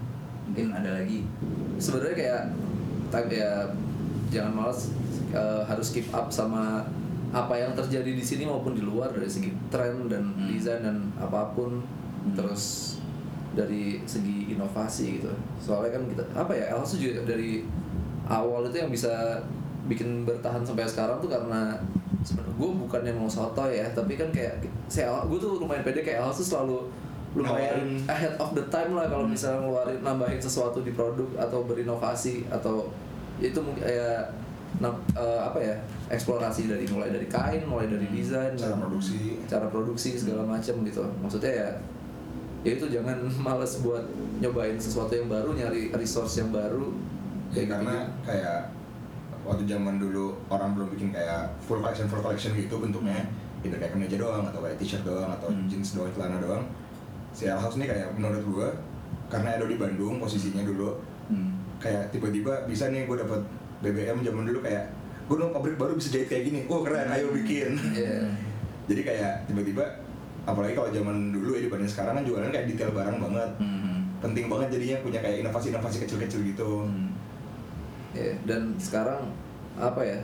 [0.45, 1.23] mungkin ada lagi
[1.79, 2.43] sebenarnya kayak
[3.09, 3.71] type ya
[4.29, 4.91] jangan malas
[5.31, 6.83] eh, harus keep up sama
[7.31, 10.51] apa yang terjadi di sini maupun di luar dari segi tren dan Hmm.
[10.51, 12.35] desain dan apa pun Hmm.
[12.35, 12.99] terus
[13.51, 17.63] dari segi inovasi gitu soalnya kan kita apa ya Elsa juga dari
[18.27, 19.43] awal itu yang bisa
[19.91, 21.75] bikin bertahan sampai sekarang tuh karena
[22.21, 26.23] sebenarnya gue bukannya mau soto ya tapi kan kayak saya gue tuh lumayan pede kayak
[26.23, 26.79] Elsa tuh selalu
[27.33, 28.07] lumayan Nawarin.
[28.07, 29.33] ahead of the time lah kalau Hmm.
[29.33, 32.91] misalnya ngeluarin nambahin sesuatu di produk atau berinovasi atau
[33.39, 34.19] itu mungkin ya
[34.77, 35.75] nam- eh, apa ya
[36.09, 39.39] eksplorasi dari mulai dari kain mulai dari desain Cara dan produksi.
[39.45, 41.69] cara produksi segala macam gitu maksudnya ya
[42.61, 44.03] ya itu jangan males buat
[44.37, 46.91] nyobain sesuatu yang baru nyari resource yang baru
[47.51, 48.61] Ya, kayak karena gitu kayak
[49.51, 53.27] waktu zaman dulu orang belum bikin kayak full collection full collection gitu bentuknya
[53.61, 55.67] itu kayak kemeja doang atau kayak t-shirt doang atau Hmm.
[55.67, 56.63] jeans doang celana doang
[57.31, 58.69] si L House ini kayak menurut gua
[59.27, 60.95] karena Edo di Bandung posisinya dulu
[61.27, 61.59] Hmm.
[61.77, 63.43] kayak tiba-tiba bisa nih gua dapat
[63.81, 64.87] BBM zaman dulu kayak
[65.27, 68.31] gua dong pabrik baru bisa jahit kayak gini oh keren ayo bikin Iya.
[68.87, 69.85] jadi kayak tiba-tiba
[70.43, 74.09] apalagi kalau zaman dulu ya dibanding sekarang kan jualan kayak detail barang banget Hmm.
[74.21, 77.10] penting banget jadinya punya kayak inovasi-inovasi kecil-kecil gitu Hmm.
[78.11, 79.31] Ya, dan sekarang
[79.79, 80.19] apa ya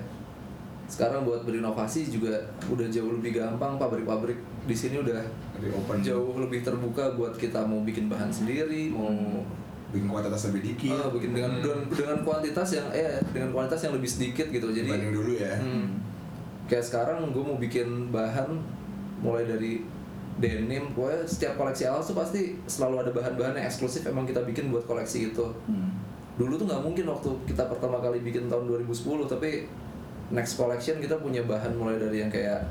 [0.86, 2.34] sekarang buat berinovasi juga
[2.70, 5.18] udah jauh lebih gampang pabrik-pabrik di sini udah
[5.58, 9.10] lebih open jauh lebih terbuka buat kita mau bikin bahan sendiri mau
[9.90, 13.94] bikin kuantitas lebih dikit Ah, bikin dengan, dengan dengan kuantitas yang eh dengan kuantitas yang
[13.98, 15.86] lebih sedikit gitu jadi dibanding dulu ya Hmm.
[16.66, 18.50] Kayak sekarang gue mau bikin bahan
[19.22, 19.86] mulai dari
[20.36, 24.68] denim, pokoknya setiap koleksi alas tuh pasti selalu ada bahan-bahan yang eksklusif emang kita bikin
[24.68, 25.46] buat koleksi itu.
[25.64, 25.95] Hmm.
[26.36, 29.64] Dulu tuh nggak mungkin waktu kita pertama kali bikin tahun 2010 tapi
[30.28, 32.68] next collection kita punya bahan mulai dari yang kayak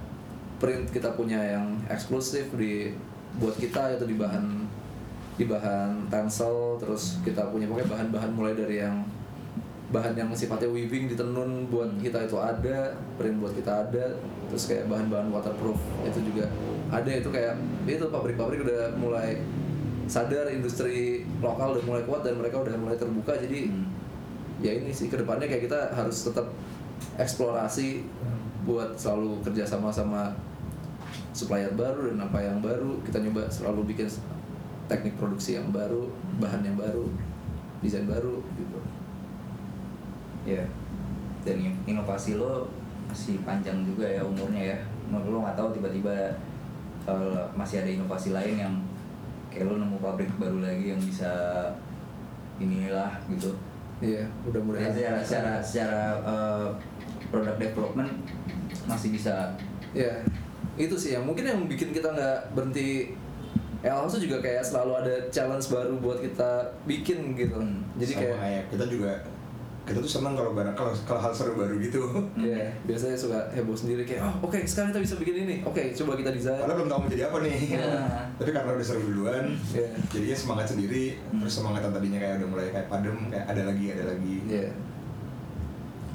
[0.61, 2.93] print kita punya yang eksklusif di
[3.41, 4.45] buat kita itu di bahan
[5.35, 9.03] di bahan tencel terus kita punya pokoknya bahan-bahan mulai dari yang
[9.91, 14.05] bahan yang sifatnya weaving ditenun buat kita itu ada print buat kita ada
[14.47, 16.47] terus kayak bahan-bahan waterproof itu juga
[16.93, 19.41] ada itu kayak itu pabrik-pabrik udah mulai
[20.05, 23.69] sadar industri lokal udah mulai kuat dan mereka udah mulai terbuka jadi
[24.61, 26.47] ya ini sih ke depannya kayak kita harus tetap
[27.19, 28.05] eksplorasi
[28.65, 30.33] buat selalu kerja sama sama
[31.35, 32.97] supplier baru dan apa yang baru.
[33.05, 34.07] Kita nyoba selalu bikin
[34.87, 37.11] teknik produksi yang baru bahan yang baru
[37.83, 38.79] desain baru gitu.
[40.47, 40.63] Ya.
[41.45, 42.71] Dan in- inovasi lo
[43.05, 44.77] masih panjang juga ya umurnya ya.
[45.13, 46.39] Lo nggak tahu tiba-tiba
[47.05, 48.73] kalau masih ada inovasi lain yang
[49.55, 51.31] kayak lo nemu pabrik baru lagi yang bisa
[52.59, 53.55] inilah gitu.
[54.03, 54.91] Iya mudah-mudahan.
[54.91, 56.67] Secara secara secara uh,
[57.31, 58.11] product development
[58.83, 59.55] masih bisa.
[59.95, 60.19] Ya
[60.75, 63.15] itu sih yang mungkin yang bikin kita nggak berhenti
[63.85, 67.55] Elhouse tuh juga kayak selalu ada challenge baru buat kita bikin gitu.
[67.55, 69.13] Hmm, jadi Sama kayak kita juga
[69.85, 72.01] kita tuh senang kalau barang kalau kalau hal seru baru gitu.
[72.41, 75.55] Ya biasanya suka heboh sendiri kayak oh oke sekarang kita bisa bikin ini.
[75.61, 76.57] Oke coba kita desain.
[76.57, 77.55] Karena belum tahu mau jadi apa nih.
[77.77, 77.93] Ya.
[78.41, 79.87] tapi karena udah seru duluan Iya.
[80.09, 81.21] jadinya semangat sendiri.
[81.21, 84.35] Terus semangat tadinya kayak udah mulai kayak padem kayak ada lagi ada lagi.
[84.49, 84.69] Iya.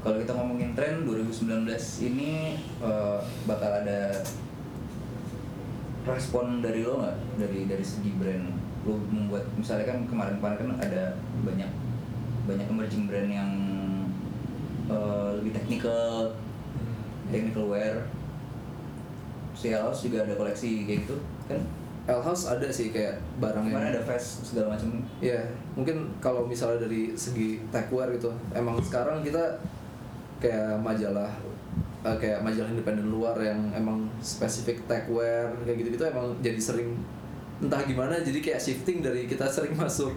[0.00, 1.68] kalau kita ngomongin tren 2019
[2.08, 4.16] ini uh, bakal ada
[6.08, 7.16] respon dari lo nggak?
[7.38, 8.48] Dari dari segi brand.
[8.88, 11.02] Lo membuat misalnya kan kemarin-kemarin kan ada
[11.44, 11.70] banyak
[12.50, 13.50] banyak emerging brand yang
[14.90, 16.34] uh, lebih technical
[17.30, 18.02] technical wear.
[19.60, 21.60] House juga ada koleksi kayak gitu kan?
[22.08, 25.04] Elhouse ada sih kayak barang yang kemarin ada fest segala macam.
[25.20, 25.36] Ya,
[25.76, 29.60] mungkin kalau misalnya dari segi techwear gitu, emang sekarang kita
[30.40, 31.28] kayak majalah
[32.02, 36.96] eh, kayak majalah independen luar yang emang spesifik techwear kayak gitu-gitu emang jadi sering
[37.60, 40.16] entah gimana jadi kayak shifting dari kita sering masuk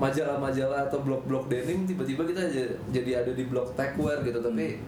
[0.00, 2.48] majalah-majalah atau blog-blog denim tiba-tiba kita
[2.88, 4.40] jadi ada di blog techwear gitu.
[4.40, 4.80] Tapi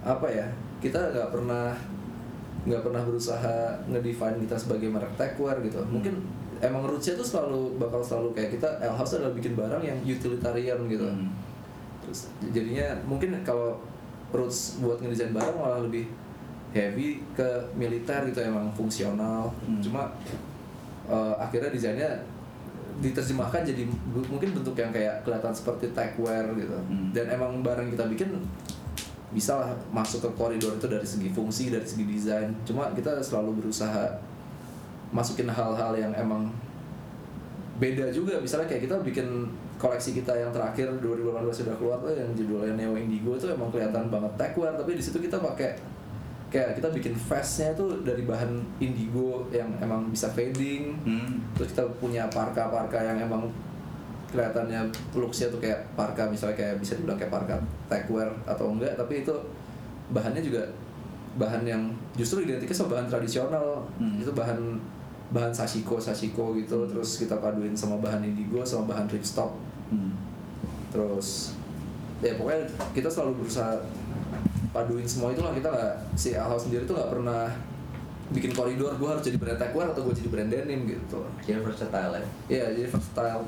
[0.00, 0.48] apa ya
[0.80, 1.76] kita nggak pernah
[2.64, 5.84] nggak pernah berusaha ngedefine kita sebagai merek techwear gitu.
[5.92, 6.24] Mungkin
[6.58, 10.78] emang rootsnya tuh selalu bakal selalu kayak kita L House adalah bikin barang yang utilitarian
[10.90, 11.06] gitu.
[11.06, 11.30] Hmm.
[12.08, 13.76] terus jadinya mungkin kalau
[14.32, 16.08] roots buat ngedesain barang malah lebih
[16.72, 19.52] heavy ke militer gitu emang fungsional.
[19.62, 19.80] Hmm.
[19.84, 20.08] cuma
[21.06, 22.10] eh, akhirnya desainnya
[22.98, 26.74] diterjemahkan jadi mungkin bentuk yang kayak kelihatan seperti techwear gitu.
[26.74, 27.14] Hmm.
[27.14, 28.42] dan emang barang kita bikin
[29.28, 32.48] bisa lah masuk ke koridor itu dari segi fungsi dari segi desain.
[32.64, 34.08] Cuma kita selalu berusaha
[35.12, 36.48] masukin hal-hal yang emang
[37.76, 38.40] beda juga.
[38.40, 42.98] Misalnya kayak kita bikin koleksi kita yang terakhir 2018 sudah keluar tuh yang judulnya Neo
[42.98, 45.78] Indigo itu emang kelihatan banget techwear tapi di situ kita pakai
[46.48, 51.44] kayak kita bikin vestnya itu dari bahan indigo yang emang bisa fading Hmm.
[51.52, 53.44] terus kita punya parka-parka yang emang
[54.26, 57.56] kelihatannya looksnya tuh kayak parka misalnya kayak bisa dibilang kayak parka
[57.86, 59.32] techwear atau enggak tapi itu
[60.08, 60.64] bahannya juga
[61.34, 61.82] bahan yang
[62.12, 64.16] justru identiknya sama bahan tradisional Hmm.
[64.16, 64.80] itu bahan
[65.28, 69.52] bahan sashiko sashiko gitu terus kita paduin sama bahan indigo sama bahan ripstop
[69.88, 70.16] Hmm.
[70.88, 71.52] terus
[72.18, 73.76] ya pokoknya kita selalu berusaha
[74.74, 77.48] paduin semua itulah kita nggak si Alhouse sendiri tuh nggak pernah
[78.28, 82.12] bikin koridor gue harus jadi brand techwear atau gue jadi brand denim gitu Jadi versatile
[82.12, 82.24] ya.
[82.52, 83.44] Iya, jadi versatile.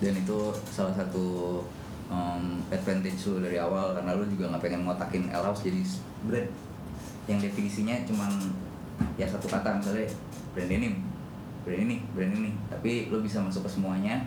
[0.00, 0.38] dan itu
[0.72, 1.60] salah satu
[2.08, 5.84] um, advantage lu dari awal karena lu juga nggak pengen ngotakin L House jadi
[6.24, 6.48] brand
[7.28, 8.32] yang definisinya cuman
[9.20, 10.08] ya satu kata misalnya
[10.56, 11.04] brand denim
[11.68, 14.24] brand ini brand ini tapi lu bisa masuk ke semuanya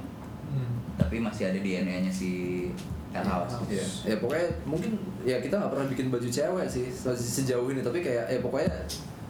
[0.93, 2.69] tapi masih ada DNA nya si
[3.13, 3.85] L House Iya.
[4.03, 7.99] Ya pokoknya mungkin ya kita nggak pernah bikin baju cewek sih se- sejauh ini tapi
[7.99, 8.73] kayak ya pokoknya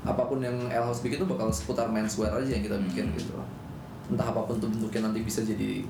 [0.03, 3.15] apa pun yang L House bikin tuh bakal seputar menswear aja yang kita bikin Hmm.
[3.15, 3.35] gitu.
[4.09, 5.83] Entah apa pun tuh bentuknya nanti bisa jadi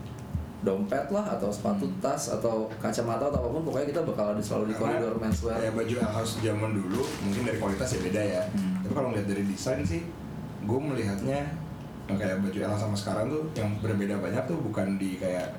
[0.59, 1.99] dompet lah atau sepatu Hmm.
[1.99, 5.55] tas atau kacamata atau apa pun pokoknya kita bakal ada selalu di Karena koridor menswear.
[5.57, 8.74] kayak baju L House zaman dulu mungkin dari kualitas ya beda ya Hmm.
[8.80, 10.01] tapi kalau ngeliat dari desain sih
[10.63, 11.39] gue melihatnya
[12.05, 15.51] kayak baju L House sama sekarang tuh yang berbeda banyak tuh bukan di kayak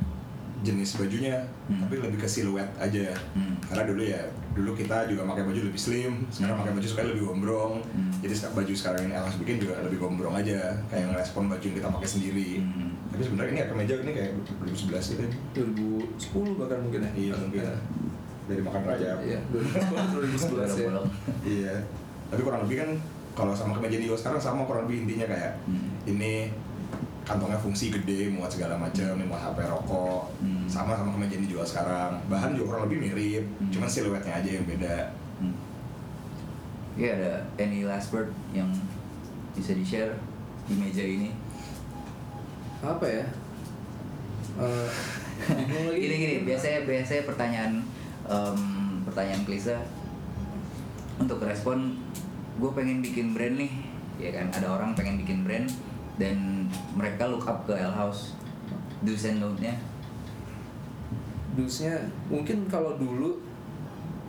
[0.64, 1.80] jenis bajunya Hmm.
[1.80, 3.56] tapi lebih ke siluet aja Hmm.
[3.62, 4.20] karena dulu ya
[4.52, 8.10] dulu kita juga pakai baju lebih slim sekarang pakai baju suka lebih gombrong Hmm.
[8.18, 11.88] jadi baju sekarang ini House bikin juga lebih gombrong aja kayak ngerespon baju yang kita
[11.90, 12.90] pakai sendiri Hmm.
[13.08, 17.10] tapi sebenarnya ini kemeja ini kayak 2011 gitu 2010 bahkan mungkin ya.
[17.14, 17.62] iya mungkin
[18.44, 20.90] dari makan rajab Iya, 2010 2011 ya.
[21.42, 21.74] Iya.
[22.26, 22.90] Tapi kurang lebih kan
[23.32, 25.88] kalau sama kemeja Dio sekarang sama kurang lebih intinya kayak Hmm.
[26.06, 26.52] ini
[27.24, 30.22] kantongnya fungsi gede muat segala macam muat HP rokok.
[30.38, 30.68] Hmm.
[30.68, 32.20] sama sama kemeja yang dijual sekarang.
[32.28, 33.70] Bahan juga kurang lebih mirip Hmm.
[33.72, 34.96] cuman siluetnya aja yang beda.
[35.40, 35.56] Hmm.
[36.94, 38.68] Iya ada any last word yang
[39.52, 40.14] bisa di share
[40.64, 41.32] di meja ini.
[42.78, 43.24] apa ya?
[44.54, 44.88] Eh,
[45.48, 45.96] lagi.
[46.04, 47.72] Gini gini biasanya biasanya pertanyaan
[48.24, 48.58] em,
[49.02, 49.72] pertanyaan klise.
[51.16, 51.96] Untuk respon
[52.54, 53.72] gue pengen bikin brand nih
[54.20, 54.52] ya kan?
[54.52, 55.66] Ada orang pengen bikin brand
[56.20, 58.36] dan mereka look up ke L House.
[59.04, 59.76] Do's and don't-nya
[61.54, 61.94] dusnya
[62.26, 63.38] mungkin kalau dulu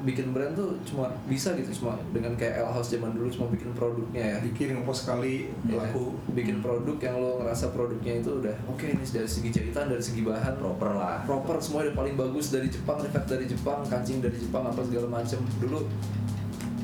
[0.05, 3.73] bikin brand tuh cuma bisa gitu cuma dengan kayak L House zaman dulu cuma bikin
[3.73, 4.37] produknya ya.
[4.37, 6.13] Bikin ngepost sekali Ya, laku.
[6.37, 10.21] Bikin produk yang lo ngerasa produknya itu udah oke ini dari segi jahitan dari segi
[10.21, 10.61] bahan.
[10.61, 11.25] Proper lah.
[11.25, 15.09] Proper semua udah paling bagus dari Jepang reflect dari Jepang kancing dari Jepang apa segala
[15.09, 15.41] macem.
[15.57, 15.81] Dulu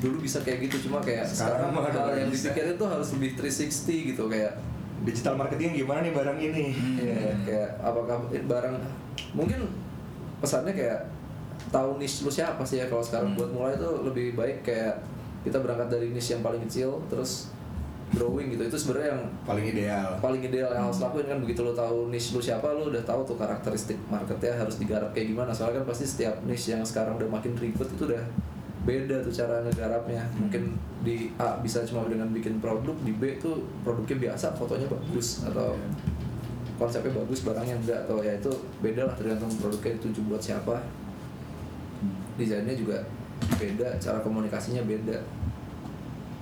[0.02, 4.10] dulu bisa kayak gitu cuma kayak Sekarang sekarang, hal yang dipikirin tuh harus lebih 360
[4.10, 4.58] gitu kayak
[5.02, 6.64] digital marketing gimana nih barang ini?
[6.98, 8.76] Ya, kayak apakah barang
[9.32, 9.66] mungkin
[10.38, 11.06] pesannya kayak
[11.70, 12.86] tahu niche lu siapa sih ya?
[12.86, 13.38] Kalau sekarang Hmm.
[13.38, 14.98] buat mulai tuh lebih baik kayak
[15.42, 17.50] kita berangkat dari niche yang paling kecil terus
[18.12, 18.62] growing gitu.
[18.68, 20.08] Itu sebenarnya yang paling ideal.
[20.20, 21.38] paling ideal yang harus lakuin kan.
[21.40, 25.32] Begitu lo tahu niche lu siapa lu udah tahu tuh karakteristik marketnya harus digarap kayak
[25.32, 25.50] gimana.
[25.50, 28.22] Soalnya kan pasti setiap niche yang sekarang udah makin ribet itu udah
[28.82, 30.22] beda tuh cara ngegarapnya.
[30.38, 35.42] Mungkin di A bisa cuma dengan bikin produk di B tuh produknya biasa fotonya bagus
[35.46, 35.74] atau
[36.78, 38.50] konsepnya bagus barangnya enggak atau ya itu
[38.82, 40.82] beda lah tergantung produknya dituju buat siapa.
[42.34, 42.98] Desainnya juga
[43.58, 45.18] beda cara komunikasinya beda.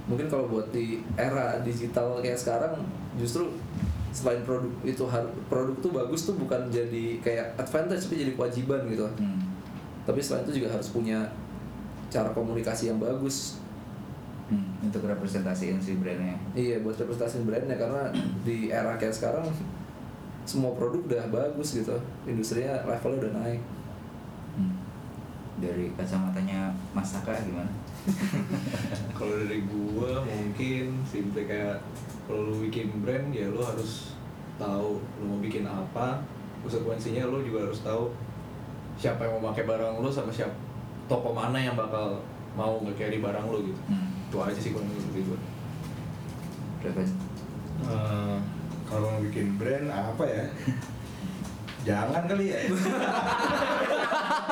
[0.08, 2.82] Mungkin kalau buat di era digital kayak sekarang
[3.20, 3.46] justru
[4.10, 5.06] selain produk itu
[5.46, 9.06] produk tuh bagus tuh bukan jadi kayak advantage tapi jadi kewajiban gitu.
[9.06, 9.38] Hmm.
[10.02, 11.30] tapi selain itu juga harus punya
[12.10, 13.62] cara komunikasi yang bagus.
[14.50, 16.34] Hmm, untuk representasiin si brandnya.
[16.58, 18.10] Iya buat representasi brandnya karena
[18.46, 19.46] di era kayak sekarang
[20.42, 21.94] semua produk udah bagus gitu.
[22.26, 23.62] Industrinya levelnya udah naik.
[24.50, 24.74] Hmm.
[25.60, 27.68] dari kacamatanya Mas Saka gimana?
[29.18, 31.78] Kalau dari gua mungkin simple kayak
[32.24, 34.16] kalau lu bikin brand ya lu harus
[34.56, 36.24] tahu lu mau bikin apa,
[36.64, 38.08] konsekuensinya lu juga harus tahu
[38.96, 40.69] siapa yang mau pakai barang lu sama siapa
[41.10, 43.80] toko mana yang bakal mau nge-carry barang lu gitu.
[43.84, 44.14] Hmm.
[44.24, 45.38] Itu aja sih kalau menurut gua.
[46.80, 47.08] Reven.
[47.80, 48.36] Eh,
[48.84, 50.44] kalau mau bikin brand apa ya
[51.86, 52.58] jangan kali ya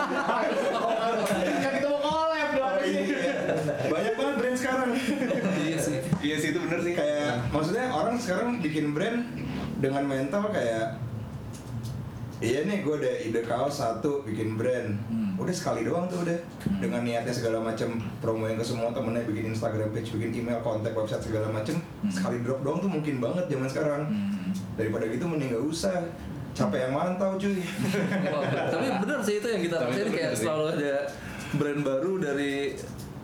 [0.09, 2.77] Kan kita mau collab dong.
[2.81, 3.33] Iya.
[3.89, 4.89] banyak banget brand sekarang
[5.59, 6.93] iya sih Iya sih itu bener sih.
[6.93, 9.25] kayak maksudnya orang sekarang bikin brand
[9.79, 10.97] dengan mental kayak
[12.39, 15.35] iya nih gue ada ide kaos satu bikin brand Hmm.
[15.39, 16.79] udah sekali doang tuh udah Hmm.
[16.79, 21.21] dengan niatnya segala macam promoin ke semua temennya bikin Instagram page bikin email kontak website
[21.21, 22.09] segala macam Hmm.
[22.09, 24.51] sekali drop doang tuh mungkin banget zaman sekarang Hmm.
[24.75, 25.95] daripada gitu mending gak usah
[26.53, 27.59] capek yang mantau cuy
[28.29, 30.43] Oh, tapi bener sih itu yang kita rasain kayak bener sih.
[30.43, 30.95] selalu ada
[31.53, 32.55] brand baru dari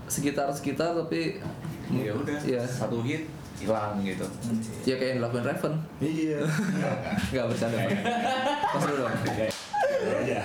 [0.06, 1.38] sekitar-sekitar tapi
[1.86, 2.38] Ya udah.
[2.40, 3.28] ya Satu hit
[3.64, 4.26] hilang gitu.
[4.84, 5.74] ya kayak yang dilakuin Raven.
[5.98, 6.38] Iya.
[7.32, 7.78] Nggak bercanda
[8.64, 9.12] pas dulu dong.
[10.04, 10.36] Aja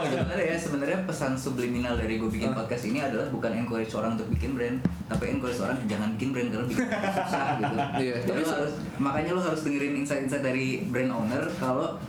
[0.00, 4.32] sebenarnya ya sebenarnya pesan subliminal dari gue bikin podcast ini adalah bukan encourage orang untuk
[4.32, 7.76] bikin brand tapi encourage orang jangan bikin brand karena bikin susah gitu.
[8.00, 12.00] Iya, Jadi tapi lo se- harus makanya lo harus dengerin insight-insight dari brand owner kalau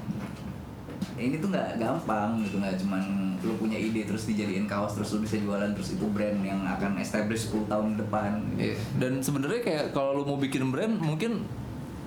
[1.18, 5.20] ini tuh nggak gampang gitu nggak cuman lo punya ide terus dijadiin kaos terus lo
[5.20, 8.78] bisa jualan terus itu brand yang akan establish 10 tahun depan gitu.
[8.96, 11.42] Dan sebenarnya kayak kalau lu mau bikin brand mungkin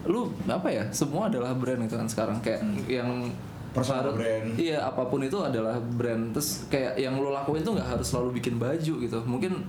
[0.04, 3.32] lu apa ya semua adalah brand itu kan sekarang kayak yang
[3.70, 4.46] Personal harus- brand.
[4.54, 8.36] iya apa pun itu adalah brand terus kayak yang lu lakuin tuh nggak harus selalu
[8.36, 9.66] bikin baju gitu mungkin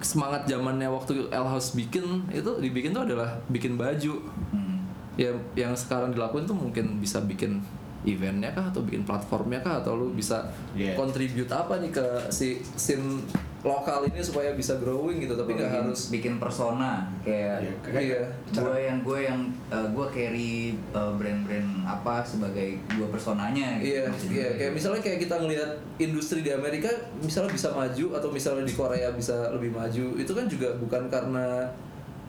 [0.00, 4.16] semangat zamannya waktu L House bikin itu dibikin tuh adalah bikin baju
[4.48, 4.80] Hmm.
[5.14, 7.60] ya yang sekarang dilakuin tuh mungkin bisa bikin
[8.06, 9.84] eventnya kah atau bikin platformnya kah?
[9.84, 10.96] Atau lu bisa Yeah.
[10.96, 13.20] contribute apa nih ke si scene
[13.60, 15.36] lokal ini supaya bisa growing gitu?
[15.36, 18.22] Tapi nggak harus bikin persona kayak Iya, iya.
[18.56, 24.00] gue yang gue yang gue carry uh, brand-brand apa sebagai gue personanya gitu.
[24.00, 25.70] Iya, iya, kayak misalnya kayak kita ngelihat
[26.00, 26.88] industri di Amerika
[27.20, 31.68] misalnya bisa maju atau misalnya di Korea bisa lebih maju, itu kan juga bukan karena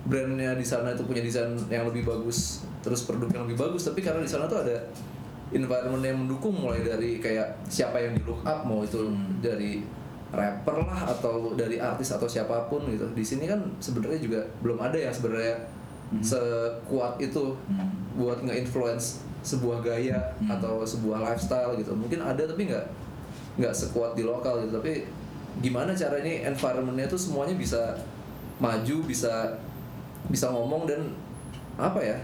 [0.02, 4.02] brandnya di sana itu punya desain yang lebih bagus, terus produk yang lebih bagus, tapi
[4.02, 4.82] karena di sana tuh ada
[5.52, 9.40] environment yang mendukung mulai dari kayak siapa yang di look up mau itu Hmm.
[9.40, 9.84] dari
[10.32, 13.04] rapper lah atau dari artis atau siapa pun gitu.
[13.12, 15.60] Di sini kan sebenarnya juga belum ada yang sebenarnya
[16.20, 17.88] sekuat itu Hmm.
[18.14, 20.52] buat nge-influence sebuah gaya Hmm.
[20.52, 22.86] atau sebuah lifestyle gitu mungkin ada tapi nggak
[23.58, 25.08] nggak sekuat di lokal gitu tapi
[25.60, 27.96] gimana cara ini environmentnya tuh semuanya bisa
[28.60, 29.58] maju bisa
[30.30, 31.12] bisa ngomong dan
[31.76, 32.18] apa ya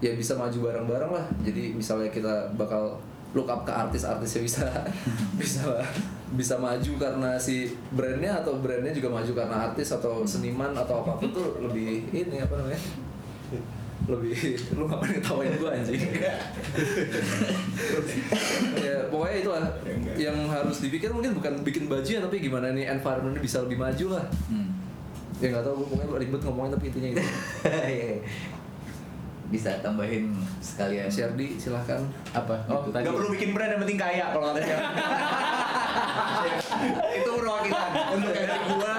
[0.00, 1.26] ya bisa maju bareng-bareng lah.
[1.44, 2.96] Jadi misalnya kita bakal
[3.30, 4.66] look up ke artis-artisnya bisa
[5.40, 5.62] bisa
[6.34, 11.18] bisa maju karena si brandnya atau brandnya juga maju karena artis atau seniman atau apa
[11.18, 12.80] pun tuh lebih ini apa namanya?
[14.10, 14.34] Lebih
[14.74, 16.00] lu ngapain ketawain gua anjing.
[18.80, 19.66] Ya pokoknya itu lah
[20.18, 24.18] yang harus dipikir mungkin bukan bikin baju ya tapi gimana nih environmentnya bisa lebih maju
[24.18, 24.26] lah.
[24.50, 24.68] Hmm.
[25.40, 27.22] ya nggak tahu gue pokoknya ribet ngomongin tapi intinya itu.
[27.96, 28.12] Iya.
[29.50, 30.30] Bisa tambahin
[30.62, 31.10] sekalian.
[31.10, 31.98] Sherdy silahkan.
[32.30, 32.62] Apa?
[32.70, 33.02] Oh tadi.
[33.02, 34.62] Gak perlu bikin brand yang penting kaya kalau kata
[37.18, 37.90] itu perwakilan.
[38.14, 38.94] Untuk dari gua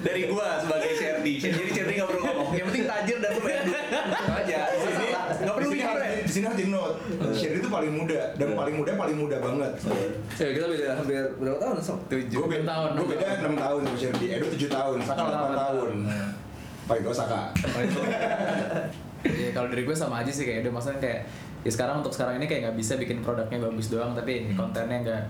[0.00, 1.34] dari gua sebagai Sherdy.
[1.36, 2.48] Jadi Sherdy gak perlu ngomong.
[2.52, 3.86] Yang penting tajir dan lu bayar duit.
[4.32, 4.58] Aja.
[4.64, 6.12] Di sini gak perlu di sini bikin brand.
[6.22, 6.96] di sini harus di note.
[7.36, 8.20] Sherry itu paling muda.
[8.34, 9.72] Dan paling muda paling muda banget.
[10.40, 11.76] Ya kita beda hampir berapa tahun?
[11.78, 15.52] Sama gue beda tahun, gue beda enam tahun sama Sherry Edo tujuh tahun Saka delapan
[15.54, 15.88] tahun.
[16.82, 17.40] paling tua Saka
[19.22, 21.20] ya kalau dari gue sama aja sih kayak udah maksudnya kayak
[21.62, 25.22] ya sekarang untuk sekarang ini kayak nggak bisa bikin produknya bagus doang tapi kontennya nggak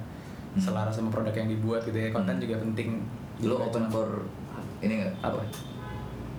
[0.60, 2.12] selaras sama produk yang dibuat gitu ya.
[2.12, 3.00] Konten juga penting.
[3.40, 4.28] Lo open for
[4.84, 5.12] ini nggak?
[5.24, 5.40] Apa?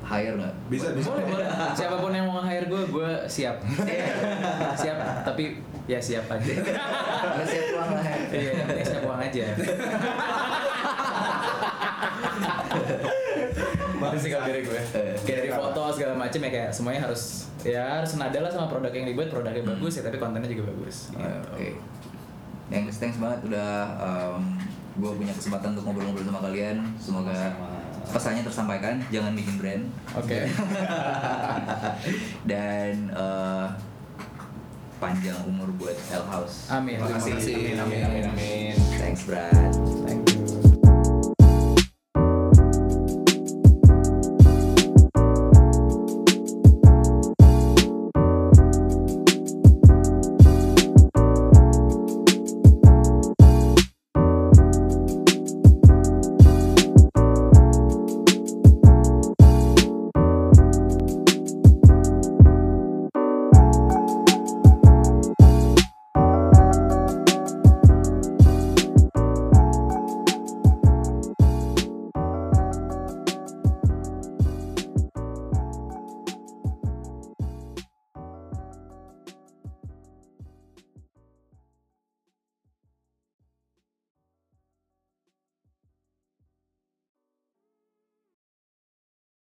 [0.05, 0.53] Hire nggak?
[0.69, 1.09] Bisa bisa.
[1.09, 1.47] Boleh boleh.
[1.73, 3.57] Siapa pun yang mau hire gue gue siap.
[4.77, 4.97] Siap.
[5.25, 5.57] Tapi
[5.89, 6.53] ya siap aja.
[7.33, 9.45] Nggak siap uang lah iya yang penting siap uang aja
[14.13, 14.79] Itu sih kalau dari gue
[15.25, 18.93] kayak dari foto segala macem ya kayak semuanya harus ya harus nada lah sama produk
[18.93, 21.49] yang dibuat produknya bagus ya tapi kontennya juga bagus gitu.
[21.57, 21.69] Oke.
[22.71, 23.71] Thanks, thanks banget udah
[24.93, 26.77] gue punya kesempatan untuk ngobrol-ngobrol sama kalian.
[27.01, 27.37] Semoga
[28.09, 29.01] pesannya tersampaikan.
[29.09, 29.83] Jangan bikin brand.
[30.13, 30.39] Oke.
[32.49, 33.67] Dan eh,
[35.01, 36.69] panjang umur buat L House.
[36.69, 36.99] Amin.
[36.99, 37.33] Terima kasih.
[37.39, 37.55] Kasih.
[37.81, 38.75] Amin amin amin.
[39.01, 39.73] Thanks, Brad.
[40.07, 40.22] Thank